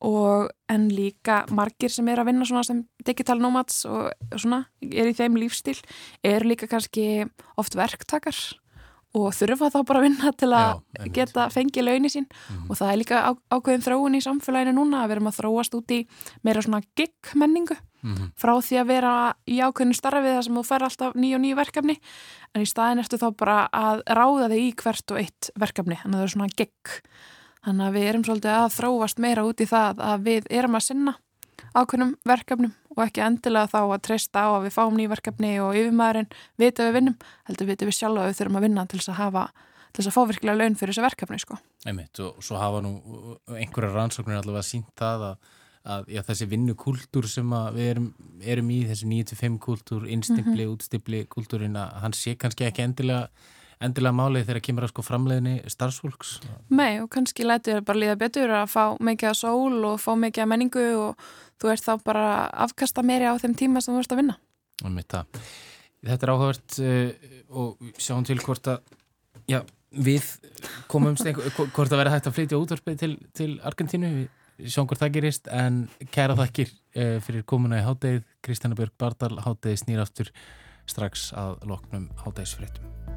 og 0.00 0.50
en 0.68 0.88
líka 0.92 1.44
margir 1.50 1.90
sem 1.90 2.08
er 2.08 2.20
að 2.20 2.26
vinna 2.26 2.44
svona 2.44 2.64
sem 2.64 2.84
digital 3.06 3.38
nomads 3.40 3.84
og 3.88 4.12
svona 4.36 4.66
er 4.82 5.08
í 5.08 5.14
þeim 5.16 5.38
lífstíl 5.40 5.78
er 6.22 6.44
líka 6.44 6.66
kannski 6.66 7.24
oft 7.56 7.76
verktakar 7.76 8.36
og 9.16 9.34
þurfa 9.36 9.70
þá 9.72 9.78
bara 9.88 10.00
að 10.00 10.06
vinna 10.06 10.32
til 10.36 10.48
að 10.52 10.70
Já, 10.76 11.08
geta 11.16 11.48
fengið 11.52 11.86
launi 11.86 12.10
sín. 12.12 12.26
Mm 12.26 12.56
-hmm. 12.56 12.70
og 12.70 12.78
það 12.78 12.92
er 12.92 13.00
líka 13.00 13.18
á, 13.24 13.30
ákveðin 13.54 13.86
þróun 13.86 14.18
í 14.18 14.24
samfélaginu 14.24 14.72
núna 14.76 15.02
að 15.02 15.08
vera 15.08 15.20
maður 15.20 15.34
að 15.34 15.40
þróast 15.40 15.76
út 15.78 15.90
í 15.90 16.00
meira 16.42 16.62
svona 16.62 16.82
gig 16.96 17.16
menningu 17.34 17.76
mm 17.76 18.14
-hmm. 18.14 18.30
frá 18.36 18.52
því 18.60 18.76
að 18.80 18.86
vera 18.86 19.34
í 19.46 19.56
ákveðinu 19.60 19.94
starfið 19.94 20.34
þar 20.36 20.44
sem 20.44 20.56
þú 20.56 20.64
fer 20.64 20.82
alltaf 20.82 21.14
nýju 21.14 21.36
og 21.36 21.42
nýju 21.42 21.56
verkefni 21.56 21.96
en 22.54 22.62
í 22.62 22.66
staðin 22.66 22.98
ertu 22.98 23.16
þá 23.16 23.28
bara 23.36 23.68
að 23.72 24.02
ráða 24.06 24.48
þig 24.48 24.62
í 24.62 24.72
hvert 24.72 25.10
og 25.10 25.18
eitt 25.18 25.50
verkefni. 25.56 25.96
Þannig 26.02 26.16
að 26.16 26.20
það 26.20 26.28
er 26.28 26.34
svona 26.34 26.56
gig. 26.56 26.72
Þannig 27.66 27.86
að 27.86 27.94
við 27.94 28.08
erum 28.08 28.24
svolítið 28.24 28.52
að 28.54 28.74
þróast 28.78 29.18
meira 29.18 29.44
út 29.44 29.60
í 29.60 29.66
það 29.66 29.94
að 29.98 30.18
við 30.22 30.44
erum 30.50 30.74
að 30.74 30.86
sinna 30.86 31.14
ákveðnum 31.76 32.16
verkefnum 32.26 32.72
og 32.96 33.02
ekki 33.04 33.22
endilega 33.24 33.70
þá 33.72 33.80
að 33.84 34.02
treysta 34.08 34.44
á 34.44 34.48
að 34.56 34.66
við 34.66 34.76
fáum 34.76 34.96
nýverkefni 34.96 35.52
og 35.64 35.76
yfirmæðurinn 35.76 36.28
vita 36.60 36.86
við 36.86 36.98
vinnum, 36.98 37.16
heldur 37.48 37.70
vita 37.70 37.88
við 37.88 37.98
sjálfa 37.98 38.24
að 38.24 38.30
við 38.30 38.38
þurfum 38.40 38.58
að 38.60 38.66
vinna 38.66 38.86
til 38.86 39.00
þess 39.00 39.12
að 39.12 39.20
hafa 39.20 39.44
til 39.96 40.04
þess 40.04 40.10
að 40.10 40.16
fá 40.16 40.30
virkilega 40.30 40.60
laun 40.60 40.76
fyrir 40.76 40.92
þessu 40.92 41.04
verkefni 41.06 41.38
sko. 41.40 41.58
Einmitt 41.88 42.20
og 42.20 42.40
svo 42.44 42.60
hafa 42.60 42.82
nú 42.84 42.92
einhverja 43.48 43.92
rannsóknir 43.94 44.40
allavega 44.40 44.66
sínt 44.66 44.90
það 44.98 45.26
að, 45.30 45.50
að 45.96 46.10
já, 46.12 46.22
þessi 46.28 46.48
vinnukúltúr 46.52 47.28
sem 47.32 47.54
við 47.76 47.90
erum, 47.94 48.08
erum 48.44 48.72
í, 48.74 48.80
þessi 48.90 49.08
9-5 49.12 49.58
kúltúr, 49.64 50.08
innstipli, 50.12 50.44
mm 50.44 50.66
-hmm. 50.66 50.74
útstipli 50.74 51.22
kúltúrin 51.32 51.80
að 51.80 52.00
hann 52.04 52.16
sé 52.16 52.36
kannski 52.36 52.68
ekki 52.68 52.84
endilega 52.84 53.28
endilega 53.82 54.16
málið 54.16 54.46
þegar 54.48 54.62
kemur 54.64 54.86
að 54.86 54.92
sko 54.92 55.04
framleiðinni 55.04 55.56
starfsfólks? 55.72 56.32
Nei 56.72 57.00
og 57.02 57.10
kannski 57.12 57.46
lætið 57.46 57.78
er 57.78 57.86
bara 57.86 58.02
líða 58.02 58.18
betur 58.20 58.54
að 58.56 58.70
fá 58.72 58.84
mikið 59.04 59.30
að 59.32 59.38
sól 59.42 59.84
og 59.90 60.00
fá 60.00 60.12
mikið 60.20 60.44
að 60.44 60.50
menningu 60.52 60.86
og 61.00 61.26
þú 61.60 61.72
ert 61.72 61.84
þá 61.84 61.92
bara 62.04 62.26
afkasta 62.66 63.04
meiri 63.06 63.28
á 63.28 63.34
þeim 63.40 63.56
tíma 63.58 63.82
sem 63.84 63.96
þú 63.96 64.04
ert 64.04 64.14
að 64.14 64.22
vinna. 64.22 64.38
Þetta 66.06 66.26
er 66.26 66.32
áhugavert 66.32 66.78
uh, 66.84 67.28
og 67.50 67.92
sjáum 68.00 68.24
til 68.28 68.38
hvort 68.44 68.68
að 68.70 68.82
já, 69.50 69.60
við 69.90 70.28
komumst 70.90 71.28
hvort 71.76 71.92
að 71.92 72.00
vera 72.00 72.12
hægt 72.14 72.30
að 72.30 72.36
flytja 72.38 72.60
útvarpið 72.60 73.00
til, 73.02 73.12
til 73.36 73.50
Argentínu. 73.66 74.12
sjáum 74.64 74.88
hvort 74.88 75.02
það 75.02 75.16
gerist 75.18 75.48
en 75.52 75.86
kæra 76.12 76.38
þakkir 76.38 76.72
uh, 76.72 77.18
fyrir 77.24 77.44
komuna 77.44 77.82
í 77.82 77.86
háttegið 77.88 78.24
Kristjana 78.44 78.78
Björg 78.78 78.96
Bardal, 78.96 79.36
háttegið 79.44 79.82
snýraftur 79.84 80.32
strax 80.86 81.32
að 81.34 81.58
loknum 81.66 82.10
háttegisfréttum 82.22 83.15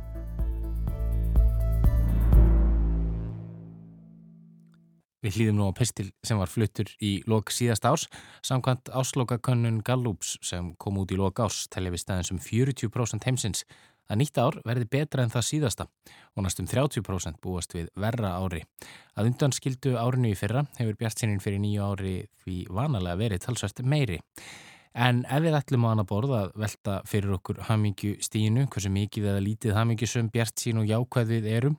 Við 5.19 5.35
hlýðum 5.35 5.57
nú 5.59 5.67
á 5.67 5.75
pestil 5.75 6.07
sem 6.23 6.39
var 6.39 6.47
fluttur 6.47 6.87
í 7.03 7.19
lok 7.27 7.51
síðast 7.51 7.83
ás. 7.89 8.05
Samkvæmt 8.45 8.87
áslokakönnun 8.95 9.81
Gallups 9.83 10.37
sem 10.45 10.71
kom 10.79 11.01
út 11.01 11.11
í 11.11 11.17
lok 11.19 11.41
ás 11.43 11.65
telli 11.67 11.91
við 11.91 12.05
staðins 12.05 12.31
um 12.31 12.39
40% 12.39 13.27
heimsins 13.27 13.65
að 14.09 14.21
nýtt 14.21 14.39
ár 14.41 14.57
verði 14.65 14.87
betra 14.89 15.25
en 15.25 15.33
það 15.33 15.45
síðasta 15.49 15.85
og 16.33 16.45
næstum 16.45 16.69
30% 16.71 17.41
búast 17.43 17.75
við 17.75 17.91
verra 17.99 18.37
ári. 18.39 18.63
Að 19.19 19.29
undan 19.33 19.53
skildu 19.53 19.97
árinu 19.99 20.31
í 20.31 20.39
fyrra 20.39 20.63
hefur 20.79 20.97
bjartsinnin 20.97 21.43
fyrir 21.43 21.61
nýju 21.61 21.83
ári 21.83 22.15
því 22.43 22.57
vanalega 22.73 23.19
verið 23.19 23.43
talsvært 23.45 23.83
meiri. 23.83 24.21
En 24.97 25.21
ef 25.29 25.43
við 25.43 25.57
ætlum 25.59 25.85
á 25.85 25.91
hana 25.91 26.05
borð 26.07 26.31
að 26.33 26.55
velta 26.63 26.95
fyrir 27.05 27.35
okkur 27.35 27.59
hamingju 27.67 28.15
stíinu, 28.25 28.65
hversu 28.71 28.89
mikið 28.89 29.27
eða 29.33 29.43
lítið 29.45 29.75
hamingjusum 29.77 30.31
bjartsín 30.33 30.81
og 30.81 30.89
jákvæðið 30.89 31.51
erum, 31.59 31.77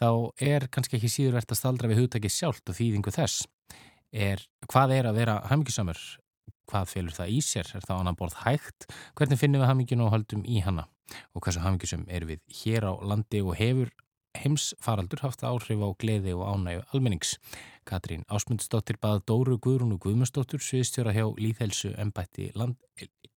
þá 0.00 0.08
er 0.40 0.66
kannski 0.72 0.96
ekki 0.96 1.12
síður 1.12 1.38
verðt 1.38 1.54
að 1.54 1.60
staldra 1.60 1.90
við 1.90 2.02
hugtakið 2.04 2.34
sjálft 2.34 2.72
og 2.72 2.78
þýðingu 2.78 3.12
þess. 3.14 3.44
Er, 4.10 4.42
hvað 4.70 4.96
er 4.96 5.08
að 5.10 5.18
vera 5.20 5.38
hamingjusamur? 5.50 6.00
Hvað 6.70 6.86
fylgur 6.90 7.16
það 7.16 7.32
í 7.34 7.40
sér? 7.44 7.68
Er 7.74 7.84
það 7.84 8.00
annan 8.00 8.18
borð 8.18 8.38
hægt? 8.44 8.86
Hvernig 9.18 9.40
finnum 9.40 9.62
við 9.62 9.70
hamingjun 9.70 10.04
og 10.06 10.14
höldum 10.14 10.46
í 10.46 10.62
hana? 10.64 10.86
Og 11.34 11.42
hversu 11.44 11.62
hamingjusum 11.62 12.06
er 12.08 12.26
við 12.28 12.40
hér 12.62 12.86
á 12.86 12.92
landi 13.02 13.42
og 13.42 13.58
hefur 13.58 13.90
heimsfaraldur 14.38 15.24
haft 15.24 15.42
áhrif 15.42 15.82
á 15.82 15.88
gleði 15.98 16.34
og 16.38 16.46
ánægu 16.46 16.84
almennings? 16.94 17.36
Katrín 17.86 18.22
Ásmundsdóttir 18.30 19.00
baða 19.02 19.24
Dóru 19.26 19.58
Guðrún 19.58 19.96
og 19.96 20.04
Guðmundsdóttur 20.06 20.62
sviðstjóra 20.62 21.14
hjá 21.16 21.26
Líðhelsu 21.34 21.92
embætti 21.98 22.52
land, 22.54 22.78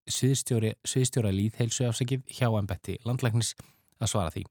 sviðstjóra 0.05 1.33
Líðhelsu 1.33 1.89
afsakið 1.89 2.27
hjá 2.29 2.51
embætti 2.53 2.99
landlæknis 3.07 3.55
að 3.97 4.13
svara 4.13 4.33
því. 4.35 4.45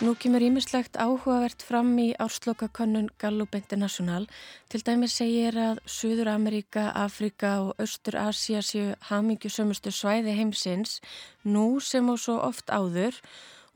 Nú 0.00 0.14
kemur 0.16 0.40
ímislegt 0.40 0.94
áhugavert 0.96 1.60
fram 1.60 1.90
í 2.00 2.06
árslokakönnun 2.16 3.10
Gallup 3.20 3.52
International. 3.58 4.24
Til 4.72 4.80
dæmis 4.80 5.18
segir 5.18 5.58
að 5.60 5.82
Suður 5.84 6.30
Amerika, 6.32 6.86
Afrika 6.96 7.50
og 7.66 7.82
Östur 7.84 8.16
Asia 8.16 8.62
séu 8.64 8.94
hamingjusömmustu 9.10 9.92
svæði 9.92 10.32
heimsins 10.38 11.02
nú 11.44 11.66
sem 11.84 12.08
og 12.08 12.16
svo 12.16 12.38
oft 12.40 12.72
áður 12.72 13.20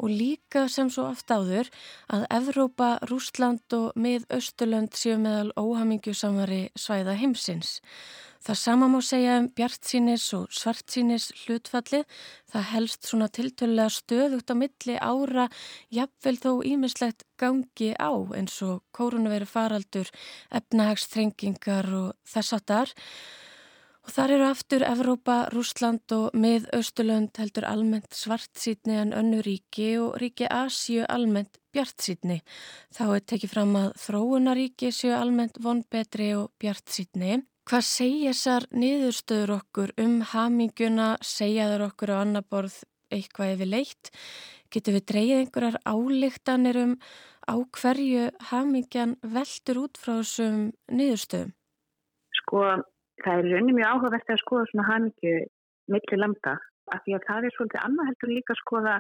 og 0.00 0.16
líka 0.16 0.64
sem 0.72 0.88
svo 0.88 1.10
oft 1.10 1.28
áður 1.28 1.68
að 2.08 2.24
Evrópa, 2.40 2.94
Rúsland 3.04 3.76
og 3.76 3.92
mið-Östurlönd 3.92 4.96
séu 4.96 5.20
meðal 5.20 5.52
óhamingjusamari 5.60 6.70
svæða 6.72 7.18
heimsins. 7.20 7.82
Það 8.44 8.58
sama 8.60 8.86
má 8.92 8.98
segja 9.00 9.38
um 9.40 9.46
bjartsínis 9.56 10.26
og 10.36 10.50
svartsínis 10.52 11.30
hlutfallið. 11.44 12.02
Það 12.52 12.66
helst 12.74 13.06
svona 13.08 13.28
tiltölulega 13.32 13.92
stöðugt 13.94 14.52
á 14.52 14.54
milli 14.60 14.96
ára, 15.00 15.46
jafnvel 15.88 16.36
þó 16.42 16.50
ímislegt 16.68 17.24
gangi 17.40 17.94
á 17.96 18.12
eins 18.36 18.58
og 18.66 18.82
kórunveru 18.92 19.48
faraldur, 19.48 20.10
efnahagstrengingar 20.52 21.88
og 21.88 22.10
þess 22.28 22.58
að 22.58 22.66
þar. 22.68 22.94
Og 24.04 24.12
þar 24.12 24.34
eru 24.36 24.46
aftur 24.50 24.84
Evrópa, 24.84 25.38
Rúsland 25.48 26.12
og 26.12 26.36
mið-Östurlönd 26.36 27.40
heldur 27.40 27.64
almennt 27.64 28.12
svartsítni 28.12 28.98
en 29.00 29.16
önnu 29.16 29.40
ríki 29.40 29.94
og 29.96 30.18
ríki 30.20 30.44
Asíu 30.52 31.08
almennt 31.08 31.56
bjartsítni. 31.72 32.42
Þá 32.92 33.04
er 33.08 33.24
tekið 33.24 33.56
fram 33.56 33.74
að 33.80 33.90
þróunaríki 34.04 34.92
séu 34.92 35.16
almennt 35.16 35.56
vonbetri 35.64 36.34
og 36.36 36.52
bjartsítni. 36.60 37.40
Hvað 37.64 37.84
segja 37.88 38.32
þessar 38.34 38.64
niðurstöður 38.76 39.50
okkur 39.54 39.92
um 40.02 40.18
haminguna, 40.34 41.06
segja 41.24 41.70
þar 41.70 41.86
okkur 41.86 42.10
á 42.12 42.16
annar 42.20 42.44
borð 42.52 42.74
eitthvað 43.08 43.54
yfir 43.54 43.70
leitt? 43.72 44.10
Getur 44.68 44.98
við 44.98 45.06
dreyið 45.08 45.38
einhverjar 45.38 45.78
álíktanir 45.88 46.80
um 46.82 46.92
á 47.48 47.56
hverju 47.78 48.26
hamingjan 48.50 49.16
veldur 49.24 49.80
út 49.86 49.96
frá 49.96 50.12
þessum 50.18 50.60
niðurstöðum? 50.92 51.56
Sko, 52.42 52.62
það 53.24 53.40
er 53.40 53.50
raunin 53.54 53.78
mjög 53.80 53.90
áhugavert 53.94 54.36
að 54.36 54.42
skoða 54.44 54.68
svona 54.68 54.88
hamingju 54.90 55.34
millir 55.96 56.20
landa 56.20 56.58
af 56.92 57.04
því 57.06 57.16
að 57.16 57.28
það 57.30 57.48
er 57.48 57.56
svolítið 57.56 57.84
annað 57.88 58.10
heldur 58.12 58.34
líka 58.36 58.52
að 58.52 58.60
skoða 58.60 58.98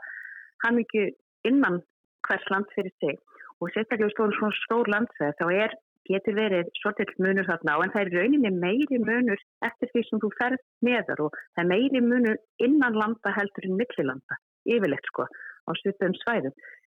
hamingju 0.64 1.08
innan 1.52 1.82
hvers 2.24 2.48
land 2.48 2.72
fyrir 2.72 2.96
sig 2.96 3.20
og 3.60 3.68
sérstaklega 3.76 4.14
stór, 4.16 4.32
stór 4.64 4.88
landsveð 4.96 5.36
þá 5.36 5.50
er 5.52 5.82
getur 6.08 6.36
verið 6.36 6.70
svolítið 6.80 7.12
munur 7.24 7.48
þarna 7.48 7.76
á 7.76 7.78
en 7.84 7.92
það 7.94 8.02
er 8.02 8.14
rauninni 8.18 8.52
meiri 8.54 8.98
munur 9.02 9.40
eftir 9.68 9.90
því 9.92 10.02
sem 10.08 10.22
þú 10.22 10.30
ferð 10.38 10.64
meðar 10.86 11.22
og 11.26 11.38
það 11.54 11.62
er 11.64 11.70
meiri 11.72 12.02
munur 12.04 12.40
innan 12.66 12.98
landa 13.00 13.34
heldur 13.38 13.68
en 13.68 13.78
millilanda, 13.80 14.40
yfirlegt 14.68 15.08
sko 15.12 15.28
á 15.28 15.70
svipum 15.80 16.16
svæðum. 16.22 16.54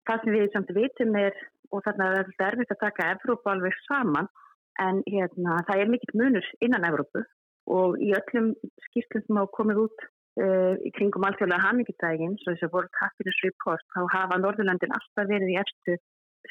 Það 0.08 0.24
sem 0.24 0.36
við 0.36 0.52
samt 0.54 0.76
vitum 0.76 1.16
er, 1.20 1.40
og 1.72 1.84
þarna 1.86 2.12
er 2.20 2.28
þetta 2.30 2.52
erfitt 2.52 2.76
að 2.76 2.84
taka 2.84 3.10
Evrópa 3.16 3.54
alveg 3.54 3.80
saman 3.86 4.30
en 4.84 5.02
hérna 5.08 5.62
það 5.68 5.82
er 5.82 5.92
mikill 5.92 6.20
munur 6.22 6.52
innan 6.64 6.86
Evrópu 6.88 7.24
og 7.68 7.98
í 8.00 8.14
öllum 8.16 8.54
skýrslum 8.88 9.26
sem 9.26 9.40
á 9.40 9.44
komið 9.58 9.82
út 9.88 10.06
uh, 10.40 10.76
í 10.88 10.92
kringum 10.96 11.26
alltjóðlega 11.28 11.66
hanningidægin, 11.66 12.38
svo 12.42 12.54
þess 12.54 12.68
að 12.68 12.76
voru 12.76 12.92
Happiness 13.02 13.42
Report, 13.44 13.84
þá 13.96 14.00
hafa 14.14 14.40
Norðurlandin 14.40 14.96
alltaf 14.96 15.28
verið 15.32 15.56
í 15.56 15.60
eftir 15.64 16.00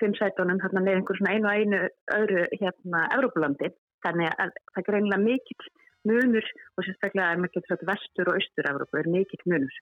fimm 0.01 0.15
sætunum 0.19 0.61
þarna 0.63 0.85
með 0.85 1.01
einhver 1.01 1.19
svona 1.19 1.35
einu 1.35 1.49
og 1.49 1.59
einu 1.61 1.83
öðru 2.19 2.47
hérna 2.61 3.03
Európlandi. 3.17 3.73
Þannig 4.07 4.33
að 4.33 4.55
það 4.73 4.81
er 4.83 4.89
greinlega 4.89 5.23
mikill 5.25 5.69
munur 6.07 6.49
og 6.77 6.87
sérstaklega 6.87 7.35
er 7.35 7.43
mikill 7.43 7.65
svona 7.67 7.91
vestur 7.93 8.31
og 8.31 8.41
austur 8.41 8.71
Európa 8.71 9.01
er 9.03 9.11
mikill 9.11 9.47
munur. 9.51 9.79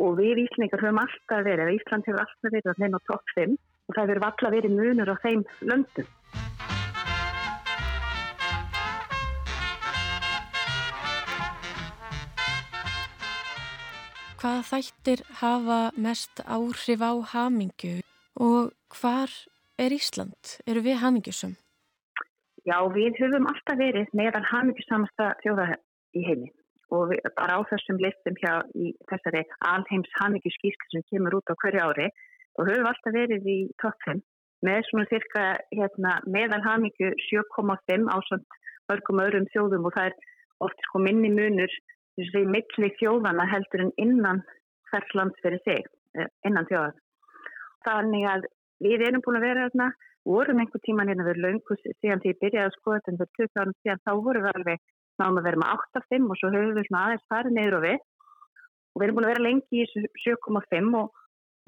Og 0.00 0.16
við 0.18 0.46
Íslingar 0.46 0.80
höfum 0.82 1.00
alltaf 1.02 1.44
verið, 1.44 1.66
eða 1.66 1.76
Ísland 1.76 2.08
hefur 2.08 2.24
alltaf 2.24 2.50
verið 2.50 2.72
að 2.72 2.82
neina 2.82 3.00
á 3.00 3.06
topp 3.08 3.36
5 3.36 3.56
og 3.56 3.96
það 3.96 4.12
hefur 4.12 4.26
alltaf 4.28 4.54
verið 4.56 4.76
munur 4.80 5.12
á 5.12 5.16
þeim 5.24 5.46
löndum. 5.70 6.10
Hvaða 14.42 14.62
þættir 14.66 15.20
hafa 15.38 15.80
mest 15.94 16.40
áhrif 16.50 16.98
á 16.98 17.12
hamingu 17.30 18.00
og 18.42 18.72
hvar 18.90 19.30
er 19.86 19.94
Ísland? 19.96 20.56
Eru 20.66 20.82
við 20.84 21.00
hamingjusum? 21.02 21.54
Já, 22.68 22.78
við 22.94 23.18
höfum 23.18 23.48
alltaf 23.50 23.78
verið 23.78 24.10
meðan 24.14 24.46
hamingjusamasta 24.46 25.32
þjóða 25.42 25.72
í 26.14 26.26
heimi 26.26 26.50
og 26.92 27.08
við, 27.10 27.22
bara 27.38 27.56
á 27.58 27.60
þessum 27.70 27.98
listum 28.02 28.36
hjá 28.38 28.52
í 28.76 28.92
þessari 29.10 29.42
alheims 29.66 30.12
hamingjuskísk 30.20 30.84
sem 30.92 31.04
kemur 31.10 31.38
út 31.40 31.50
á 31.50 31.56
hverju 31.62 31.86
ári 31.88 32.08
og 32.60 32.68
höfum 32.68 32.90
alltaf 32.90 33.16
verið 33.16 33.48
í 33.48 33.58
topp 33.82 33.96
5 34.06 34.20
með 34.62 34.84
svona 34.88 35.08
cirka 35.10 35.44
hérna, 35.72 36.18
meðan 36.26 36.62
hamingju 36.66 37.10
7,5 37.26 38.06
á 38.12 38.16
svona 38.28 38.60
mörgum 38.90 39.22
öðrum 39.24 39.48
þjóðum 39.54 39.88
og 39.88 39.96
það 39.96 40.10
er 40.10 40.16
oft 40.66 40.86
sko 40.86 41.02
minni 41.02 41.32
munur 41.34 41.72
þessi 42.18 42.44
milli 42.54 42.90
þjóðana 43.00 43.46
heldur 43.50 43.86
en 43.86 43.94
innan 44.04 44.42
hvers 44.90 45.14
land 45.18 45.34
fyrir 45.42 45.62
sig, 45.66 45.86
eh, 46.18 46.28
innan 46.46 46.68
þjóðan. 46.68 46.98
Þannig 47.86 48.26
að 48.28 48.50
við 48.80 49.04
erum 49.08 49.22
búin 49.24 49.38
að 49.38 49.46
vera 49.46 49.68
þarna, 49.68 49.88
vorum 50.24 50.62
einhver 50.62 50.82
tíman 50.86 51.10
hérna 51.10 51.26
við 51.26 51.40
laungus 51.42 51.82
síðan 52.00 52.22
því 52.22 52.32
ég 52.32 52.40
byrjaði 52.42 52.68
að 52.68 52.76
skoða 52.78 53.00
þetta 53.06 53.28
fyrir 53.34 53.50
20 53.52 53.62
árum 53.62 53.76
síðan, 53.82 54.02
þá 54.06 54.12
vorum 54.26 54.46
við 54.46 54.52
alveg 54.56 54.84
náðum 55.20 55.40
að 55.40 55.46
vera 55.48 55.60
með 55.62 55.72
8,5 55.76 56.30
og 56.32 56.38
svo 56.40 56.52
höfum 56.52 56.76
við 56.78 56.88
svona 56.88 57.02
aðeins 57.06 57.26
farið 57.32 57.56
neyður 57.56 57.78
og 57.78 57.84
við. 57.86 57.98
Og 58.92 59.00
við 59.00 59.06
erum 59.06 59.18
búin 59.18 59.26
að 59.26 59.32
vera 59.32 59.46
lengi 59.46 59.82
í 59.82 59.86
7,5 60.24 60.96
og 61.00 61.20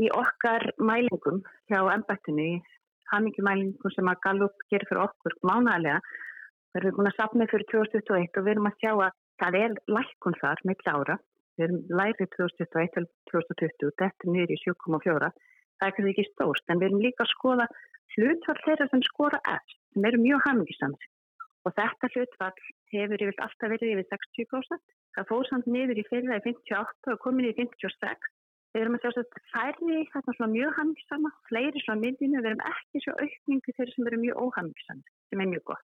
í 0.04 0.10
okkar 0.22 0.66
mælingum 0.78 1.42
hjá 1.70 1.80
ennbættinu, 1.94 2.46
í 2.46 2.54
hamingjumælingum 3.12 3.94
sem 3.94 4.10
að 4.10 4.22
Gallup 4.24 4.64
gerir 4.72 4.88
fyrir 4.90 5.04
okkur 5.04 5.36
mánæðilega, 5.46 6.00
við 6.74 6.80
erum 6.82 6.98
búin 6.98 7.10
að 7.10 7.18
sapna 7.20 7.48
fyrir 7.50 7.68
2021 7.70 8.40
og 8.40 8.46
við 8.46 8.54
erum 8.54 8.70
að 8.70 8.78
sjá 8.82 8.92
að 8.94 9.16
það 9.42 9.58
er 9.60 9.76
lækkun 9.96 10.38
þar 10.40 10.62
með 10.66 10.88
ára, 10.90 11.18
við 11.54 11.66
erum 11.68 11.80
lærið 12.00 12.30
2021 12.36 12.94
til 12.94 13.06
2020, 13.30 13.94
þetta 14.02 14.34
er 14.44 14.54
í 14.54 14.60
7,4 14.64 15.30
það 15.84 15.90
er 15.90 15.96
kannski 15.96 16.14
ekki 16.14 16.30
stórt, 16.32 16.64
en 16.68 16.80
við 16.80 16.90
erum 16.90 17.02
líka 17.04 17.24
að 17.24 17.32
skoða 17.34 17.66
hlutfall 18.14 18.60
þeirra 18.64 18.86
sem 18.90 19.02
skora 19.04 19.40
eftir, 19.52 19.80
sem 19.92 20.06
eru 20.08 20.22
mjög 20.22 20.46
hamingisamir. 20.46 21.10
Og 21.64 21.74
þetta 21.78 22.10
hlutfall 22.12 22.64
hefur 22.92 23.24
yfir 23.24 23.42
alltaf 23.44 23.72
verið 23.72 23.92
yfir 23.94 24.08
60%. 24.12 24.80
Það 25.16 25.28
fóð 25.30 25.44
samt 25.48 25.68
niður 25.70 26.00
í 26.00 26.06
fyrra 26.08 26.38
í 26.40 26.44
58 26.44 27.14
og 27.14 27.20
komin 27.22 27.48
í 27.48 27.54
56. 27.56 28.30
Við 28.74 28.82
erum 28.82 28.96
að 28.98 29.04
sjá 29.04 29.22
að 29.22 29.36
færri 29.52 30.00
þarna 30.12 30.34
svona 30.34 30.52
mjög 30.52 30.72
hamingisama, 30.78 31.30
fleiri 31.48 31.82
svona 31.84 32.02
myndinu, 32.02 32.40
við 32.42 32.50
erum 32.50 32.64
ekki 32.70 33.02
svo 33.04 33.14
aukningu 33.22 33.74
þeirra 33.76 33.94
sem 33.94 34.08
eru 34.10 34.22
mjög 34.24 34.40
óhamingisami, 34.44 35.04
sem 35.30 35.44
er 35.44 35.50
mjög 35.52 35.64
gott. 35.70 35.86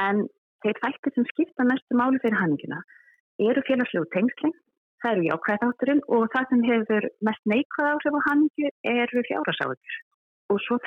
En 0.00 0.24
þeir 0.64 0.80
þættir 0.82 1.14
sem 1.14 1.28
skipta 1.30 1.66
mestu 1.68 1.98
máli 2.00 2.18
fyrir 2.24 2.40
hamingina 2.40 2.80
eru 3.40 3.62
félagslegu 3.68 4.10
tengsling, 4.12 4.56
það 5.02 5.12
eru 5.12 5.26
jákvæðátturinn 5.28 6.02
og 6.14 6.26
það 6.34 6.48
sem 6.50 6.64
hefur 6.68 7.08
mest 7.28 7.52
neikvæð 7.52 7.90
áhrif 7.92 8.18
á 8.18 8.26
hamingju 8.28 8.70
eru 8.94 9.24
fjárasáður. 9.28 9.98
Og 10.50 10.58
svo 10.64 10.78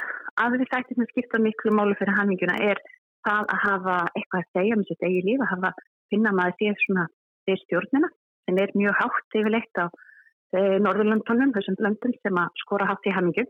aðri 0.44 0.68
þættir 0.72 1.00
sem 1.00 1.10
skipta 1.12 1.42
miklu 1.42 1.74
málu 1.76 1.98
fyrir 2.00 2.18
haminguna 2.18 2.58
er 2.62 2.82
það 3.28 3.52
að 3.54 3.62
hafa 3.64 3.98
eitthvað 4.18 4.42
að 4.42 4.50
segja 4.58 4.78
með 4.80 4.90
sitt 4.90 5.06
eigi 5.08 5.22
líf, 5.28 5.44
að 5.44 5.52
hafa 5.54 5.74
finna 6.12 6.34
maður 6.36 6.58
því 6.60 6.74
svona 6.84 7.06
því 7.48 7.58
stjórnina 7.64 8.10
sem 8.44 8.60
er 8.60 8.74
mjög 8.76 9.00
hátt 9.00 9.38
yfirleitt 9.40 9.80
á 9.80 9.86
e, 9.88 10.60
Norðurlöndunum, 10.84 11.54
þessum 11.56 11.80
löndum 11.80 12.16
sem 12.20 12.40
að 12.44 12.60
skora 12.64 12.90
hátt 12.90 13.08
í 13.08 13.16
hamingju 13.16 13.46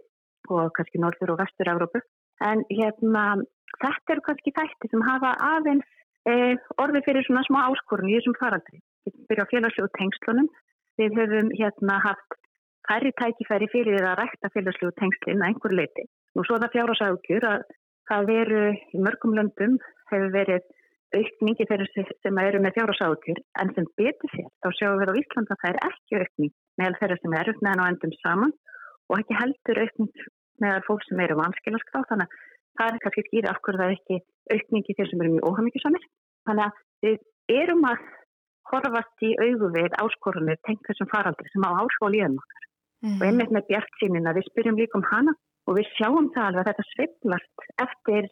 og 0.54 0.72
kannski 0.78 1.02
Norður 1.02 1.34
og 1.34 1.42
Vestur-Európu. 1.42 2.04
En 2.44 2.64
hérna 2.70 3.26
þetta 3.82 4.16
eru 4.16 4.26
kannski 4.28 4.54
þættir 4.54 4.94
sem 4.94 5.06
hafa 5.08 5.34
aðeins 5.50 5.88
e, 6.30 6.56
orði 6.82 7.04
fyrir 7.08 7.26
svona 7.26 7.46
smá 7.48 7.64
áskorun 7.66 8.12
í 8.12 8.18
þessum 8.20 8.38
faraldri. 8.40 8.82
Byrjum 9.08 9.46
á 9.48 9.52
félagslegu 9.52 9.90
tengslunum. 9.98 10.50
Við 11.00 11.18
höfum 11.20 11.50
hérna 11.58 12.00
haft 12.04 12.38
færri 12.88 13.12
tækifæri 13.20 13.70
fyrir 13.72 14.06
að 14.06 14.20
rækta 14.22 14.52
félagslegu 14.54 14.94
tengslinn 15.00 15.42
að 15.42 15.50
einhver 15.50 15.76
leiti. 15.80 16.06
Nú 16.36 16.46
svo 16.46 16.60
það 16.62 16.76
fjára 16.76 16.96
sákjur 17.00 17.48
að 17.50 17.66
það 18.10 18.30
veru 18.30 18.64
í 18.74 19.04
mörgum 19.08 19.36
löndum 19.38 19.78
hefur 20.12 20.32
verið 20.34 20.64
aukningi 21.14 21.68
þeirra 21.70 22.06
sem 22.26 22.40
eru 22.42 22.62
með 22.62 22.78
fjára 22.78 22.96
sákjur 22.98 23.42
en 23.62 23.74
sem 23.76 23.88
betur 24.00 24.32
sér 24.34 24.50
þá 24.64 24.70
sjáum 24.78 25.02
við 25.02 25.12
á 25.14 25.20
Íslanda 25.22 25.56
að 25.56 25.62
það 25.62 25.70
er 25.72 25.82
ekki 25.90 26.22
aukning 26.22 26.54
meðal 26.82 26.98
þeirra 27.02 27.18
sem 27.22 27.36
eru 27.40 27.54
meðan 27.60 27.84
á 27.84 27.90
endum 27.92 28.16
saman 28.22 28.56
og 29.10 29.20
ekki 29.20 29.38
heldur 29.38 29.82
aukning 29.84 30.26
meðal 30.64 30.82
fólk 30.88 31.06
sem 31.08 31.22
eru 31.26 31.38
vanskilarskrá 31.38 32.02
þannig 32.10 32.34
að 32.34 32.50
það 32.80 32.90
er 32.90 33.04
kannski 33.04 33.26
skýri 33.28 33.52
af 33.52 33.62
hverju 33.62 33.82
það 33.82 33.92
er 33.92 33.98
ekki 34.00 34.20
aukningi 34.56 34.98
þeir 34.98 35.10
sem 35.12 35.24
eru 35.24 35.34
mjög 35.36 35.48
óhamíkisamir. 35.50 36.06
Þannig 36.50 36.66
að 36.66 36.82
við 37.06 37.60
erum 37.62 37.86
að 37.90 38.08
horfast 38.72 39.26
í 39.26 39.34
augu 39.40 39.70
við 39.76 39.96
áskorunir 40.02 40.60
tengt 40.68 40.84
þessum 40.88 41.10
faraldri 41.12 41.50
sem 41.52 41.66
á 41.68 41.72
áskóliðum 41.84 42.38
okkar 42.42 42.68
mm. 43.04 43.18
og 43.18 43.26
einmitt 43.28 43.56
með 43.56 43.70
bjart 43.72 43.98
sínina 44.02 44.36
við 44.38 44.48
spyrjum 44.50 44.80
líka 44.80 45.00
um 45.00 45.08
hana 45.12 45.34
og 45.68 45.80
við 45.80 45.90
sjáum 45.98 46.30
það 46.36 46.50
alveg 46.50 46.62
að 46.62 46.70
þetta 46.70 46.86
sveiplast 46.92 47.66
eftir 47.86 48.30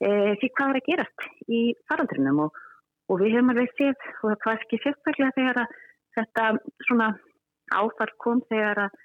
e, 0.00 0.10
því 0.40 0.50
hvað 0.56 0.72
er 0.72 0.80
að 0.80 0.88
gerast 0.88 1.26
í 1.48 1.60
faraldrinum 1.90 2.42
og, 2.46 2.60
og 3.10 3.22
við 3.22 3.36
höfum 3.36 3.54
alveg 3.54 3.72
séð 3.76 4.08
og 4.22 4.26
það 4.30 4.46
var 4.48 4.64
ekki 4.64 4.82
sérstaklega 4.84 5.36
þegar 5.38 5.62
að 5.64 5.78
þetta 6.18 6.48
svona 6.88 7.08
áfall 7.70 8.12
kom 8.24 8.42
þegar 8.50 8.84
að 8.86 8.98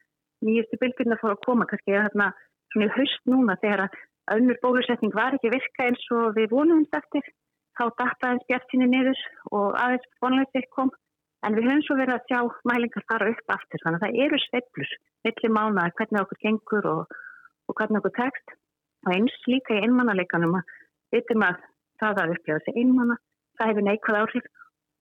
nýjustu 0.46 0.80
bylgjurna 0.82 1.20
fór 1.22 1.36
að 1.36 1.44
koma 1.46 1.68
kannski 1.70 1.96
þarna 1.96 2.32
svona 2.74 2.90
í 2.90 2.94
haust 2.98 3.32
núna 3.32 3.58
þegar 3.62 3.86
að 3.86 4.00
önnur 4.36 4.62
bólusetning 4.64 5.14
var 5.16 5.36
ekki 5.38 5.54
virka 5.54 5.86
eins 5.86 6.06
og 6.16 6.34
við 6.38 6.54
vonumst 6.54 6.96
eftir 6.98 7.26
þá 7.76 7.84
dataðins 8.00 8.46
bjart 8.50 8.72
síni 8.72 8.88
niður 8.90 9.22
og 9.52 9.76
aðeins 9.80 10.08
vonleitið 10.24 10.68
kom. 10.76 10.92
En 11.46 11.56
við 11.58 11.68
höfum 11.68 11.84
svo 11.86 11.98
verið 12.00 12.16
að 12.16 12.30
sjá 12.30 12.40
mælingar 12.72 13.06
fara 13.10 13.30
upp 13.30 13.54
aftur, 13.54 13.82
þannig 13.84 14.00
að 14.00 14.06
það 14.06 14.20
eru 14.26 14.40
sveiflur, 14.42 14.94
milli 15.28 15.50
mána, 15.54 15.90
hvernig 16.00 16.22
okkur 16.24 16.42
gengur 16.42 16.88
og, 16.90 17.18
og 17.70 17.78
hvernig 17.78 18.02
okkur 18.02 18.16
tekst. 18.18 18.56
Og 19.06 19.12
eins 19.14 19.36
líka 19.52 19.76
í 19.76 19.84
einmannaleikanum 19.86 20.58
að 20.58 20.72
vitum 21.14 21.46
að 21.46 21.60
það 22.02 22.22
að 22.24 22.34
upplifa 22.36 22.64
þessi 22.64 22.82
einmanna, 22.82 23.20
það 23.60 23.72
hefur 23.72 23.88
neikvæð 23.90 24.22
áhrif. 24.24 24.48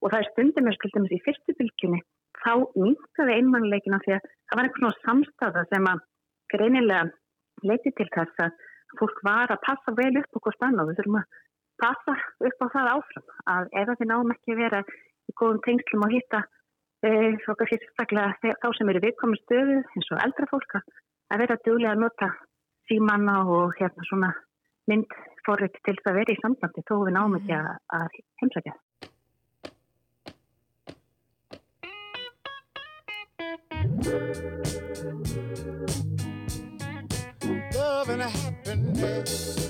Og 0.05 0.13
það 0.13 0.21
er 0.21 0.31
stundum 0.33 0.69
með 0.69 0.77
skildum 0.77 1.09
í 1.09 1.21
fyrstu 1.25 1.57
bylgjunni, 1.61 2.03
þá 2.43 2.53
minkaði 2.77 3.39
einmannaleikin 3.39 3.97
af 3.97 4.05
því 4.05 4.17
að 4.19 4.27
það 4.29 4.59
var 4.59 4.67
einhvern 4.67 4.85
svona 4.85 5.05
samstafa 5.07 5.65
sem 5.71 5.89
að 5.89 6.05
greinilega 6.53 7.05
leiti 7.65 7.95
til 7.97 8.11
þess 8.13 8.45
að 8.45 8.61
fólk 8.99 9.23
var 9.27 9.53
að 9.55 9.63
passa 9.65 9.95
vel 9.97 10.13
upp 10.21 10.39
okkur 10.39 10.57
stann 10.59 10.79
og 10.83 10.91
við 10.91 11.01
þurfum 11.01 11.21
að 11.23 11.41
passa 11.85 12.15
upp 12.49 12.65
á 12.65 12.67
það 12.75 12.91
áfram 12.95 13.27
að 13.55 13.75
ef 13.81 13.91
það 13.91 14.07
náum 14.11 14.33
ekki 14.35 14.57
vera 14.59 14.81
í 15.29 15.35
góðum 15.41 15.61
tengslum 15.67 16.07
að 16.07 16.15
hitta 16.17 16.41
e, 17.05 17.11
þá 17.45 18.69
sem 18.79 18.93
eru 18.93 19.05
viðkomið 19.05 19.43
stöðu 19.43 19.79
eins 19.83 20.11
og 20.13 20.23
eldra 20.25 20.51
fólk 20.53 20.79
að 20.79 21.43
vera 21.43 21.61
duglega 21.67 21.95
að 21.95 22.03
nota 22.05 22.31
símanna 22.89 23.37
og 23.49 23.77
hérna 23.81 24.09
svona 24.09 24.33
myndforrið 24.91 25.81
til 25.85 25.97
það 26.01 26.13
að 26.13 26.19
vera 26.21 26.35
í 26.37 26.41
sambandi 26.43 26.87
þó 26.89 26.97
við 27.05 27.17
náum 27.17 27.39
ekki 27.41 27.59
að, 27.59 27.71
að 27.99 28.09
heimsækja. 28.43 28.77
Love 37.75 38.11
and 38.11 38.23
happiness 38.23 39.65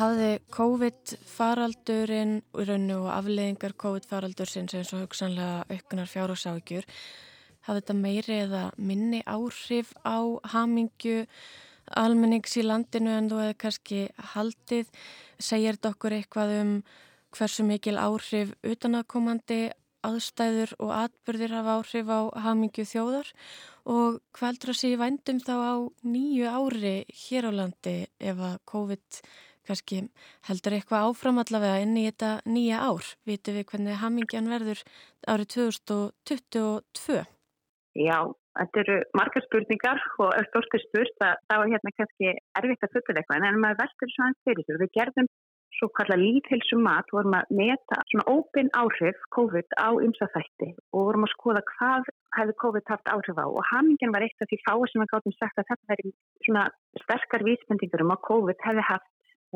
hafði 0.00 0.30
COVID-faraldurinn 0.54 2.38
og 2.96 3.08
afleðingar 3.12 3.74
COVID-faraldur 3.80 4.48
sem 4.48 4.68
svo 4.70 5.02
hugsanlega 5.02 5.64
auknar 5.68 6.08
fjárhásáðgjur 6.08 6.86
hafði 7.66 7.80
þetta 7.82 7.96
meiri 7.98 8.36
eða 8.46 8.62
minni 8.78 9.20
áhrif 9.28 9.92
á 10.00 10.18
hamingju 10.54 11.26
almennings 12.00 12.56
í 12.56 12.64
landinu 12.64 13.12
en 13.16 13.28
þú 13.30 13.42
hefði 13.42 13.58
kannski 13.64 14.00
haldið? 14.32 14.88
Segir 15.40 15.76
þetta 15.76 15.92
okkur 15.94 16.16
eitthvað 16.16 16.54
um 16.60 16.72
hversu 17.36 17.66
mikil 17.66 17.98
áhrif 18.00 18.54
utanakomandi 18.66 19.60
aðstæður 20.06 20.72
og 20.80 20.94
atbyrðir 20.96 21.52
hafa 21.58 21.76
áhrif 21.80 22.08
á 22.08 22.20
hamingju 22.46 22.86
þjóðar? 22.88 23.28
Og 23.90 24.20
hvað 24.36 24.48
heldur 24.48 24.72
að 24.72 24.80
sé 24.80 24.94
í 24.94 24.98
vændum 25.00 25.44
þá 25.44 25.54
á 25.60 25.74
nýju 26.06 26.48
ári 26.48 26.96
hér 27.26 27.50
á 27.50 27.52
landi 27.60 27.96
ef 28.16 28.40
að 28.48 28.58
COVID-19 28.72 29.49
Kanski 29.70 30.00
heldur 30.48 30.74
eitthvað 30.74 31.08
áfram 31.08 31.40
allavega 31.42 31.82
inn 31.84 31.98
í 31.98 32.06
þetta 32.08 32.30
nýja 32.50 32.82
ár. 32.90 33.10
Vítu 33.28 33.54
við 33.54 33.68
hvernig 33.70 34.00
hamingjan 34.00 34.50
verður 34.50 34.80
árið 35.30 35.52
2022? 35.54 37.20
Já, 37.98 38.18
þetta 38.58 38.82
eru 38.82 38.96
margar 39.18 39.46
spurningar 39.46 40.02
og 40.22 40.34
stórtir 40.48 40.82
spurt 40.88 41.24
að 41.26 41.38
það 41.50 41.62
var 41.62 41.70
hérna 41.74 41.94
kannski 42.00 42.34
erfitt 42.58 42.86
að 42.86 42.96
fulla 42.96 43.22
eitthvað 43.22 43.46
en 43.50 43.62
maður 43.62 43.80
veldur 43.84 44.12
svona 44.16 44.38
fyrir 44.46 44.66
þessu. 44.66 44.82
Við 44.82 44.92
gerðum 44.98 45.30
svo 45.78 45.88
kalla 45.96 46.18
líðhilsum 46.20 46.82
mat 46.84 47.08
vorum 47.14 47.36
að 47.38 47.52
meta 47.56 48.00
svona 48.10 48.26
ópin 48.34 48.70
áhrif 48.76 49.20
COVID 49.36 49.78
á 49.80 49.88
ymsafætti 50.06 50.72
og 50.92 51.06
vorum 51.06 51.26
að 51.26 51.32
skoða 51.34 51.62
hvað 51.70 52.10
hefði 52.36 52.56
COVID 52.64 52.92
haft 52.92 53.12
áhrif 53.14 53.40
á 53.40 53.46
og 53.46 53.62
hamingjan 53.70 54.12
var 54.14 54.26
eitt 54.26 54.44
af 54.44 54.50
því 54.50 54.60
fáið 54.66 54.90
sem 54.92 55.04
að 55.04 55.12
gáttum 55.14 55.36
sagt 55.38 55.62
að 55.62 55.70
þetta 55.70 55.92
verið 55.94 56.12
svona 56.46 56.66
sterkar 57.04 57.46
vísbendingur 57.48 58.04
um 58.04 58.14
að 58.16 58.24
COVID 58.28 58.66
hefði 58.66 58.86
haft 58.90 59.08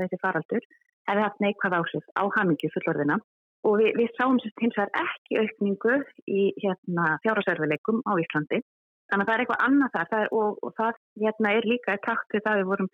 þessi 0.02 0.20
faraldur 0.22 0.66
hefði 1.08 1.24
haft 1.24 1.42
neikvæð 1.44 1.78
áhrif 1.78 2.06
á 2.16 2.22
hamingju 2.36 2.70
fullorðina 2.74 3.18
og 3.64 3.80
við, 3.80 3.90
við 4.00 4.14
sáum 4.18 4.38
hins 4.60 4.76
vegar 4.76 4.92
ekki 5.00 5.40
aukningu 5.40 5.98
í 6.28 6.42
hérna, 6.62 7.16
fjárhásverfileikum 7.24 8.02
á 8.04 8.12
Íslandi. 8.20 8.60
Þannig 9.08 9.24
að 9.24 9.28
það 9.28 9.34
er 9.34 9.42
eitthvað 9.44 9.64
annað 9.66 9.94
þar. 9.94 10.08
Það 10.10 10.24
er, 10.24 10.30
og, 10.40 10.58
og 10.64 10.74
það 10.78 10.98
hérna, 11.22 11.52
er 11.52 11.68
líka 11.68 11.96
takt 12.04 12.34
við 12.36 12.44
það 12.44 12.60
við 12.60 12.70
vorum 12.72 12.90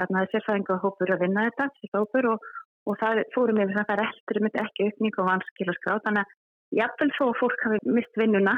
þarna 0.00 0.26
sérfæðingahópur 0.32 1.14
að 1.14 1.24
vinna 1.24 1.46
þetta 1.48 2.02
og, 2.32 2.44
og 2.88 3.00
það 3.00 3.22
fórum 3.34 3.60
við 3.60 3.72
það 3.76 3.94
er 3.96 4.04
eftir 4.06 4.40
um 4.40 4.50
ekki 4.50 4.88
aukning 4.88 5.18
og 5.20 5.30
vanskilarskrá 5.30 5.96
þannig 6.06 6.22
að 6.24 6.80
jafnvel 6.80 7.10
þó 7.16 7.24
fólk 7.40 7.64
hafi 7.66 7.80
mist 7.96 8.20
vinnuna 8.20 8.56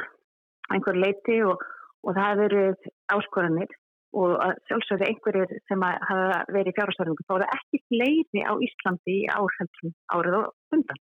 einhver 0.73 0.99
leiti 0.99 1.41
og, 1.47 1.63
og 2.07 2.17
það 2.17 2.29
hefur 2.29 2.43
verið 2.43 2.91
áskoranir 3.17 3.79
og 4.13 4.35
sjálfsögðu 4.69 5.09
einhverjir 5.09 5.55
sem 5.71 5.85
hafa 5.85 6.43
verið 6.53 6.77
fjárhásverðingu 6.77 7.25
þá 7.29 7.35
er 7.37 7.45
það 7.45 7.55
ekki 7.59 7.81
fleiri 7.89 8.43
á 8.45 8.53
Íslandi 8.67 9.15
í 9.23 9.31
árhaldum 9.33 9.95
árið 10.17 10.37
og 10.41 10.77
undan 10.77 11.01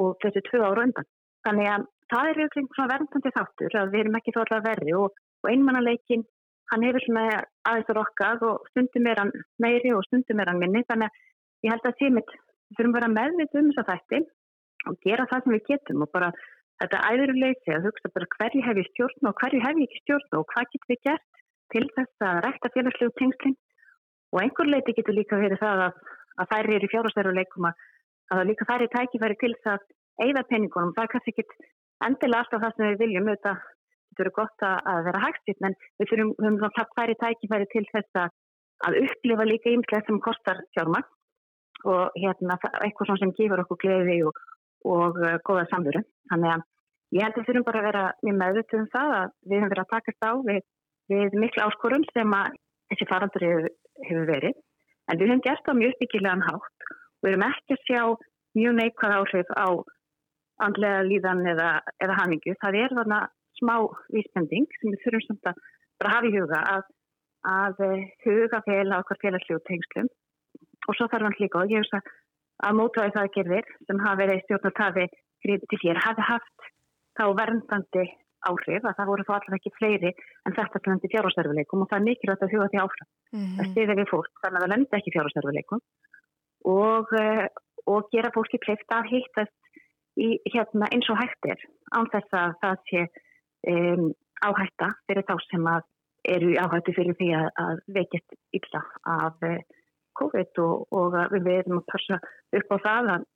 og 0.00 0.18
þessi 0.22 0.42
tvö 0.48 0.60
ára 0.66 0.84
undan. 0.86 1.08
Þannig 1.46 1.70
að 1.72 1.86
það 2.12 2.30
er 2.30 2.42
einhvern 2.44 2.68
svona 2.74 2.92
verðandi 2.92 3.32
þáttur 3.38 3.78
að 3.80 3.94
við 3.94 4.02
erum 4.04 4.18
ekki 4.20 4.34
þá 4.34 4.40
alltaf 4.42 4.66
verði 4.66 4.94
og, 4.98 5.16
og 5.40 5.50
einmannaleikin 5.50 6.26
hann 6.70 6.86
hefur 6.86 7.06
svona 7.06 7.24
aðeins 7.66 7.90
að 7.90 7.98
rokkað 7.98 8.46
og 8.50 8.70
stundum 8.70 9.08
er 9.10 9.20
hann 9.22 9.32
meiri 9.62 9.94
og 9.96 10.04
stundum 10.06 10.42
er 10.42 10.50
hann 10.52 10.60
minni 10.62 10.84
þannig 10.90 11.10
að 11.10 11.66
ég 11.66 11.74
held 11.74 11.88
að 11.88 11.98
tímit 12.02 12.36
fyrir 12.76 12.90
að 12.90 12.96
vera 12.98 13.10
meðvitið 13.16 13.60
um 13.60 13.72
þess 13.74 13.82
að 13.82 13.90
þætti 13.90 14.20
og 14.90 15.00
gera 15.06 15.26
það 15.30 15.44
sem 15.44 15.54
við 15.56 15.66
getum 15.70 16.04
og 16.04 16.12
bara 16.14 16.30
þetta 16.80 17.02
æðuruleysi 17.10 17.74
að 17.74 17.88
hugsa 17.88 18.12
bara 18.14 18.30
hverju 18.36 18.64
hef 18.66 18.80
ég 18.80 18.90
stjórn 18.92 19.30
og 19.30 19.42
hverju 19.42 19.62
hef 19.64 19.80
ég 19.80 19.88
ekki 19.88 20.02
stjórn 20.04 20.38
og 20.38 20.46
hvað 20.52 20.70
getur 20.74 20.92
við 20.92 21.02
gert 21.08 21.42
til 21.74 21.86
þess 21.96 22.26
að 22.26 22.40
rækta 22.46 22.72
félagslegu 22.74 23.14
tengslinn 23.20 23.58
og 24.30 24.42
einhver 24.42 24.70
leiti 24.70 24.94
getur 24.96 25.16
líka 25.16 25.40
verið 25.40 25.62
það 25.62 25.84
að, 25.86 25.98
að 26.40 26.50
þær 26.52 26.70
eru 26.76 26.90
fjárhastæruleikum 26.92 27.68
að 27.70 27.84
það 28.30 28.46
líka 28.50 28.68
þær 28.70 28.84
er 28.86 28.92
tækifæri 28.94 29.38
til 29.40 29.52
þess 29.56 29.74
að 29.74 29.86
eigða 30.24 30.46
peningunum. 30.50 30.94
Það 30.96 31.04
er 31.04 31.12
kannski 31.14 31.34
ekki 31.34 31.68
endilega 32.06 32.44
alltaf 32.44 32.64
það 32.64 32.74
sem 32.76 32.90
við 32.90 33.02
viljum 33.04 33.30
þetta 33.30 33.54
eru 34.20 34.32
gott 34.36 34.64
að 34.66 34.98
vera 35.06 35.22
hægstitt 35.22 35.62
en 35.64 35.76
við 36.00 36.10
þurfum, 36.10 36.32
við 36.36 36.48
höfum 36.50 36.94
þær 36.98 37.12
er 37.12 37.20
tækifæri 37.22 37.68
til 37.72 37.84
þess 37.90 38.20
að, 38.24 38.36
upplifa 39.04 39.46
líka 39.48 39.72
ímslega 39.74 40.06
sem 40.06 40.20
kostar 40.24 40.60
fjárma 40.74 41.02
og 41.88 42.16
hérna 42.20 42.56
eitthvað 42.84 43.20
sem 43.20 43.32
gefur 43.38 43.62
okkur 43.64 43.80
gleði 43.80 44.18
og, 44.28 44.36
og 44.88 45.18
uh, 45.20 45.38
góða 45.46 45.66
samveru. 45.70 46.02
Þannig 46.32 46.54
að 46.54 46.66
ég 47.16 47.24
held 47.24 47.34
að 47.34 47.40
við 47.40 47.48
þurfum 47.48 47.66
bara 47.68 47.80
að 47.80 47.88
vera 47.88 48.04
mjög 48.26 48.38
meðvitið 48.42 48.80
um 48.80 48.90
það 48.94 49.16
að 49.20 49.32
við 49.52 49.56
höfum 49.58 49.72
verið 49.74 49.84
að 49.84 49.92
takast 49.94 50.28
á 50.28 50.32
við 50.50 50.60
við 51.10 51.36
miklu 51.42 51.66
áskorun 51.66 52.06
sem 52.14 52.34
að 52.36 52.58
þessi 52.90 53.08
farandur 53.10 53.46
hefur, 53.46 53.70
hefur 54.08 54.28
verið. 54.30 54.58
En 55.10 55.18
við 55.18 55.32
höfum 55.32 55.44
gert 55.46 55.66
það 55.66 55.80
mjög 55.80 55.96
byggilegan 56.00 56.46
hátt 56.46 56.90
við 57.20 57.32
erum 57.32 57.46
ekki 57.48 57.76
að 57.76 57.84
sjá 57.88 58.02
mjög 58.58 58.76
neikvæð 58.78 59.16
áhrif 59.18 59.52
á 59.54 59.68
andlega 60.64 61.02
líðan 61.08 61.44
eða, 61.52 61.68
eða 62.04 62.16
hamingju. 62.20 62.56
Það 62.62 62.80
er 62.84 62.96
þarna 62.96 63.20
smá 63.60 63.74
vísbending 64.14 64.66
sem 64.78 64.94
við 64.94 65.04
þurfum 65.04 65.26
samt 65.26 65.52
að 65.52 65.60
bara 66.00 66.14
hafa 66.16 66.30
í 66.30 66.34
huga 66.36 66.62
að, 66.74 66.88
að 67.50 67.84
eh, 67.86 68.08
huga 68.24 68.62
fel 68.66 68.88
á 68.92 69.00
okkar 69.00 69.20
félagslegu 69.24 69.62
tengslum 69.68 70.08
og 70.88 70.96
svo 70.96 71.08
þarf 71.12 71.28
hann 71.28 71.38
líka 71.40 71.60
og 71.60 71.72
ég 71.72 71.84
veist 71.84 71.96
að 71.98 72.08
að 72.66 72.76
mótvæði 72.76 73.14
það 73.16 73.30
gerðir 73.36 73.68
sem 73.88 74.02
hafi 74.04 74.20
verið 74.20 74.42
stjórnartafi 74.44 75.06
til 75.40 75.80
hér 75.84 76.00
hafi 76.04 76.26
haft 76.28 76.66
þá 77.16 77.24
verndandi 77.38 78.04
áhrif 78.48 78.84
að 78.86 78.96
það 78.98 79.10
voru 79.10 79.26
þá 79.26 79.32
allavega 79.36 79.58
ekki 79.60 79.76
fleiri 79.76 80.12
en 80.48 80.56
þetta 80.56 80.80
sem 80.80 80.92
hendur 80.92 81.12
fjárhásverfileikum 81.14 81.82
og 81.84 81.90
það 81.90 81.98
er 81.98 82.06
mikilvægt 82.08 82.44
að 82.46 82.52
huga 82.54 82.68
því 82.72 82.80
áfram. 82.84 83.10
Mm 83.32 83.40
-hmm. 83.40 83.56
Það 83.58 83.70
stiði 83.70 83.98
við 84.00 84.12
fólk 84.12 84.32
þannig 84.42 84.58
að 84.58 84.64
það 84.64 84.72
lenda 84.74 84.98
ekki 84.98 85.14
fjárhásverfileikum 85.16 85.80
og, 86.74 87.12
eh, 87.20 87.46
og 87.86 88.08
gera 88.14 88.34
fólki 88.34 88.62
pleift 88.64 88.96
að 88.96 89.10
hittast 89.12 89.58
í, 90.16 90.28
hérna, 90.52 90.88
eins 90.92 91.08
og 91.10 91.20
hættir 91.20 91.60
án 91.92 92.08
þess 92.12 92.30
að 92.36 92.56
það 92.62 92.76
sé 92.90 93.02
um, 93.68 94.12
áhætta 94.40 94.88
fyrir 95.06 95.26
þá 95.28 95.36
sem 95.48 95.66
að 95.66 95.82
eru 96.28 96.54
áhættu 96.60 96.94
fyrir 96.96 97.16
því 97.18 97.30
að, 97.38 97.48
að 97.64 97.82
veikist 97.96 98.34
illa 98.56 98.82
af 99.08 99.36
uh, 99.46 99.60
COVID 100.20 100.60
og, 100.64 100.86
og 100.92 101.16
við 101.32 101.46
verðum 101.46 101.80
að 101.80 101.88
passa 101.92 102.20
upp 102.58 102.74
á 102.74 102.76
það 102.86 103.10
að, 103.14 103.26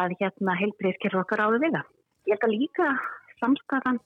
að 0.00 0.14
hérna 0.20 0.58
heilbreyðskerfa 0.60 1.24
okkar 1.24 1.44
áður 1.46 1.64
við 1.64 1.76
það. 1.78 1.90
Ég 2.28 2.36
held 2.36 2.46
að 2.48 2.56
líka 2.56 2.88
samstæðan, 3.38 4.00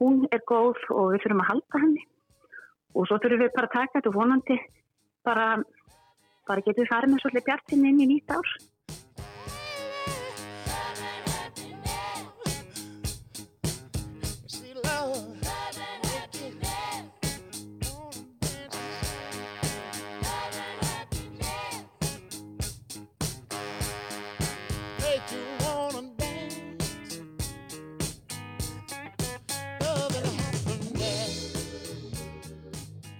hún 0.00 0.24
er 0.32 0.42
góð 0.48 0.80
og 0.94 1.12
við 1.12 1.24
þurfum 1.24 1.44
að 1.44 1.50
halda 1.52 1.82
henni 1.84 2.04
og 2.94 3.06
svo 3.06 3.18
þurfum 3.22 3.44
við 3.44 3.54
bara 3.56 3.68
að 3.68 3.76
taka 3.76 3.98
þetta 3.98 4.14
vonandi 4.16 4.58
bara, 5.26 5.46
bara 6.48 6.64
getum 6.66 6.82
við 6.82 6.92
farið 6.92 7.12
með 7.12 7.24
svolítið 7.24 7.46
bjartinn 7.48 7.88
inn 7.90 8.00
í 8.00 8.08
nýtt 8.10 8.34
ár. 8.34 8.52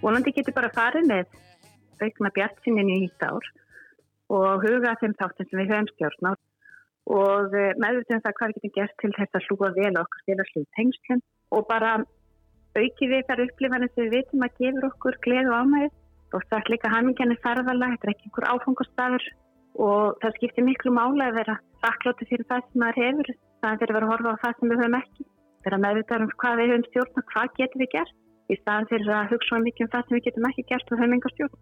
Vonandi 0.01 0.33
getur 0.35 0.55
bara 0.57 0.71
farið 0.75 1.09
með 1.11 1.35
aukna 2.01 2.31
bjartsinnin 2.35 2.89
í 2.89 3.01
nýtt 3.03 3.25
ár 3.25 3.51
og 4.31 4.63
huga 4.65 4.95
þeim 5.01 5.13
þáttum 5.19 5.49
sem 5.49 5.61
við 5.61 5.73
höfum 5.73 5.91
stjórn 5.91 6.31
á 6.31 6.33
og 7.11 7.55
eh, 7.57 7.73
meðvitaðum 7.81 8.23
það 8.25 8.35
hvað 8.37 8.51
við 8.51 8.57
getum 8.57 8.75
gert 8.77 8.97
til 9.01 9.13
þess 9.17 9.37
að 9.37 9.47
hlúa 9.47 9.69
vel 9.77 9.93
okkur 10.01 10.25
félagslu 10.27 10.65
tengslum 10.77 11.23
og 11.51 11.65
bara 11.69 11.95
auki 12.77 13.09
við 13.11 13.25
þar 13.27 13.43
upplifanir 13.45 13.91
sem 13.91 14.07
við 14.07 14.17
vitum 14.17 14.45
að 14.45 14.57
gefur 14.61 14.87
okkur 14.91 15.17
gleð 15.25 15.51
og 15.51 15.57
ánægð 15.61 15.97
og 16.31 16.45
það 16.47 16.57
er 16.59 16.71
líka 16.71 16.91
hamingjarnir 16.91 17.41
ferðala, 17.43 17.91
þetta 17.91 18.07
er 18.07 18.13
ekki 18.13 18.27
einhver 18.29 18.47
áfangastafur 18.53 19.25
og 19.87 20.21
það 20.21 20.37
skiptir 20.37 20.67
miklu 20.67 20.93
mála 20.95 21.27
að 21.27 21.37
vera 21.41 21.57
þakklóti 21.83 22.27
fyrir 22.29 22.47
það 22.47 22.63
sem 22.67 22.83
maður 22.83 23.01
hefur 23.03 23.31
þannig 23.33 23.75
að 23.75 23.81
þeir 23.81 23.95
vera 23.97 24.07
að 24.07 24.13
horfa 24.13 24.31
á 24.31 24.41
það 24.43 24.55
sem 24.59 24.71
við 24.71 24.81
höfum 24.81 24.97
ekki. 25.01 25.25
Vera 25.65 25.81
meðvitaðum 25.85 26.31
hvað 26.41 26.59
við 26.61 26.71
höfum 26.71 26.87
stjórn 26.87 27.21
og 27.21 27.27
hvað 27.33 27.55
getum 27.59 27.83
við 27.83 27.91
gert 27.95 28.15
í 28.51 28.57
staðan 28.59 28.89
fyrir 28.91 29.13
að 29.15 29.35
hugsa 29.35 29.59
mikið 29.63 29.85
um 29.87 29.91
það 29.93 30.07
sem 30.07 30.17
við 30.17 30.25
getum 30.27 30.49
ekki 30.49 30.65
gert 30.71 30.91
með 30.91 31.03
höfmingastjórn. 31.03 31.61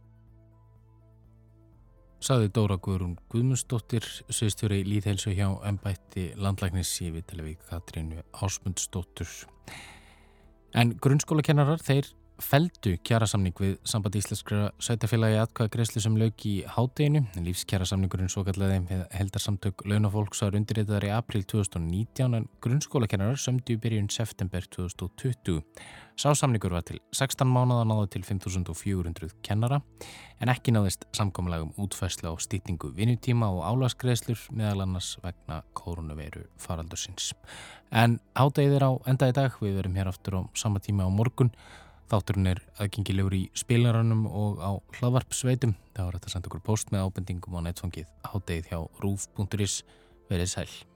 Saði 2.19 2.49
Dóra 2.52 2.75
Guðrún 2.84 3.13
Guðmundsdóttir, 3.32 4.04
sögstjóri 4.28 4.82
líðhelsu 4.84 5.32
hjá 5.38 5.47
ennbætti 5.69 6.34
landlæknis 6.36 6.91
í 7.06 7.13
Vitalevík 7.15 7.62
Katrínu 7.69 8.25
Ásmundsdóttur. 8.36 9.30
En 10.75 10.91
grunnskólakennarar, 10.99 11.80
þeir 11.80 12.12
feldu 12.43 12.95
kjærasamning 13.06 13.56
við 13.60 13.75
samband 13.88 14.15
íslenskra 14.19 14.69
sætafélagi 14.84 15.38
atkvæða 15.41 15.71
greiðslu 15.73 16.04
sem 16.04 16.17
lög 16.19 16.43
í 16.47 16.54
hádeginu. 16.71 17.21
Lífskjærasamningurinn 17.45 18.32
svo 18.32 18.45
kallaði 18.47 18.80
með 18.86 19.02
heldarsamtök 19.15 19.84
launafólks 19.89 20.43
var 20.45 20.58
undirreitaðar 20.60 21.08
í 21.10 21.13
april 21.15 21.43
2019 21.43 22.38
en 22.39 22.47
grunnskólakennarar 22.63 23.39
sömdu 23.39 23.75
í 23.75 23.82
byrjun 23.82 24.12
september 24.13 24.67
2020. 24.78 25.60
Sásamningur 26.19 26.73
var 26.75 26.84
til 26.84 26.99
16 27.15 27.47
mánuða 27.47 27.86
náðu 27.88 28.08
til 28.15 28.23
5400 28.28 29.36
kennara 29.45 29.80
en 30.43 30.52
ekki 30.52 30.73
náðist 30.75 31.06
samkomlegum 31.15 31.71
útfæsla 31.80 32.32
á 32.32 32.36
stýtningu 32.36 32.91
vinnutíma 32.95 33.47
og 33.56 33.62
álagsgreiðslur 33.67 34.41
meðal 34.52 34.84
annars 34.84 35.13
vegna 35.23 35.62
kórunaveiru 35.80 36.43
faraldursins. 36.60 37.32
En 37.91 38.19
hádegið 38.36 38.75
er 38.80 38.88
á 38.88 38.91
enda 39.08 39.32
í 39.32 39.36
dag, 39.36 39.56
við 39.63 39.80
verum 39.80 39.95
hér 39.95 40.12
aftur 40.12 40.39
á 40.39 40.41
sama 40.60 40.84
tíma 40.84 41.08
á 41.08 41.12
morgun 41.12 41.54
Þátturinn 42.10 42.50
er 42.50 42.62
aðgengilegur 42.82 43.36
í 43.38 43.43
spilaranum 43.58 44.26
og 44.26 44.62
á 44.65 44.72
hlaðvarpsveitum. 44.98 45.76
Það 45.93 46.08
var 46.08 46.17
hægt 46.17 46.30
að 46.30 46.36
senda 46.36 46.50
okkur 46.50 46.65
post 46.65 46.93
með 46.93 47.06
ábendingum 47.06 47.60
á 47.62 47.65
netfangið 47.69 48.10
háttegið 48.26 48.72
hjá 48.72 48.80
rúf.is. 49.04 49.82
Verið 50.30 50.56
sæl. 50.56 50.88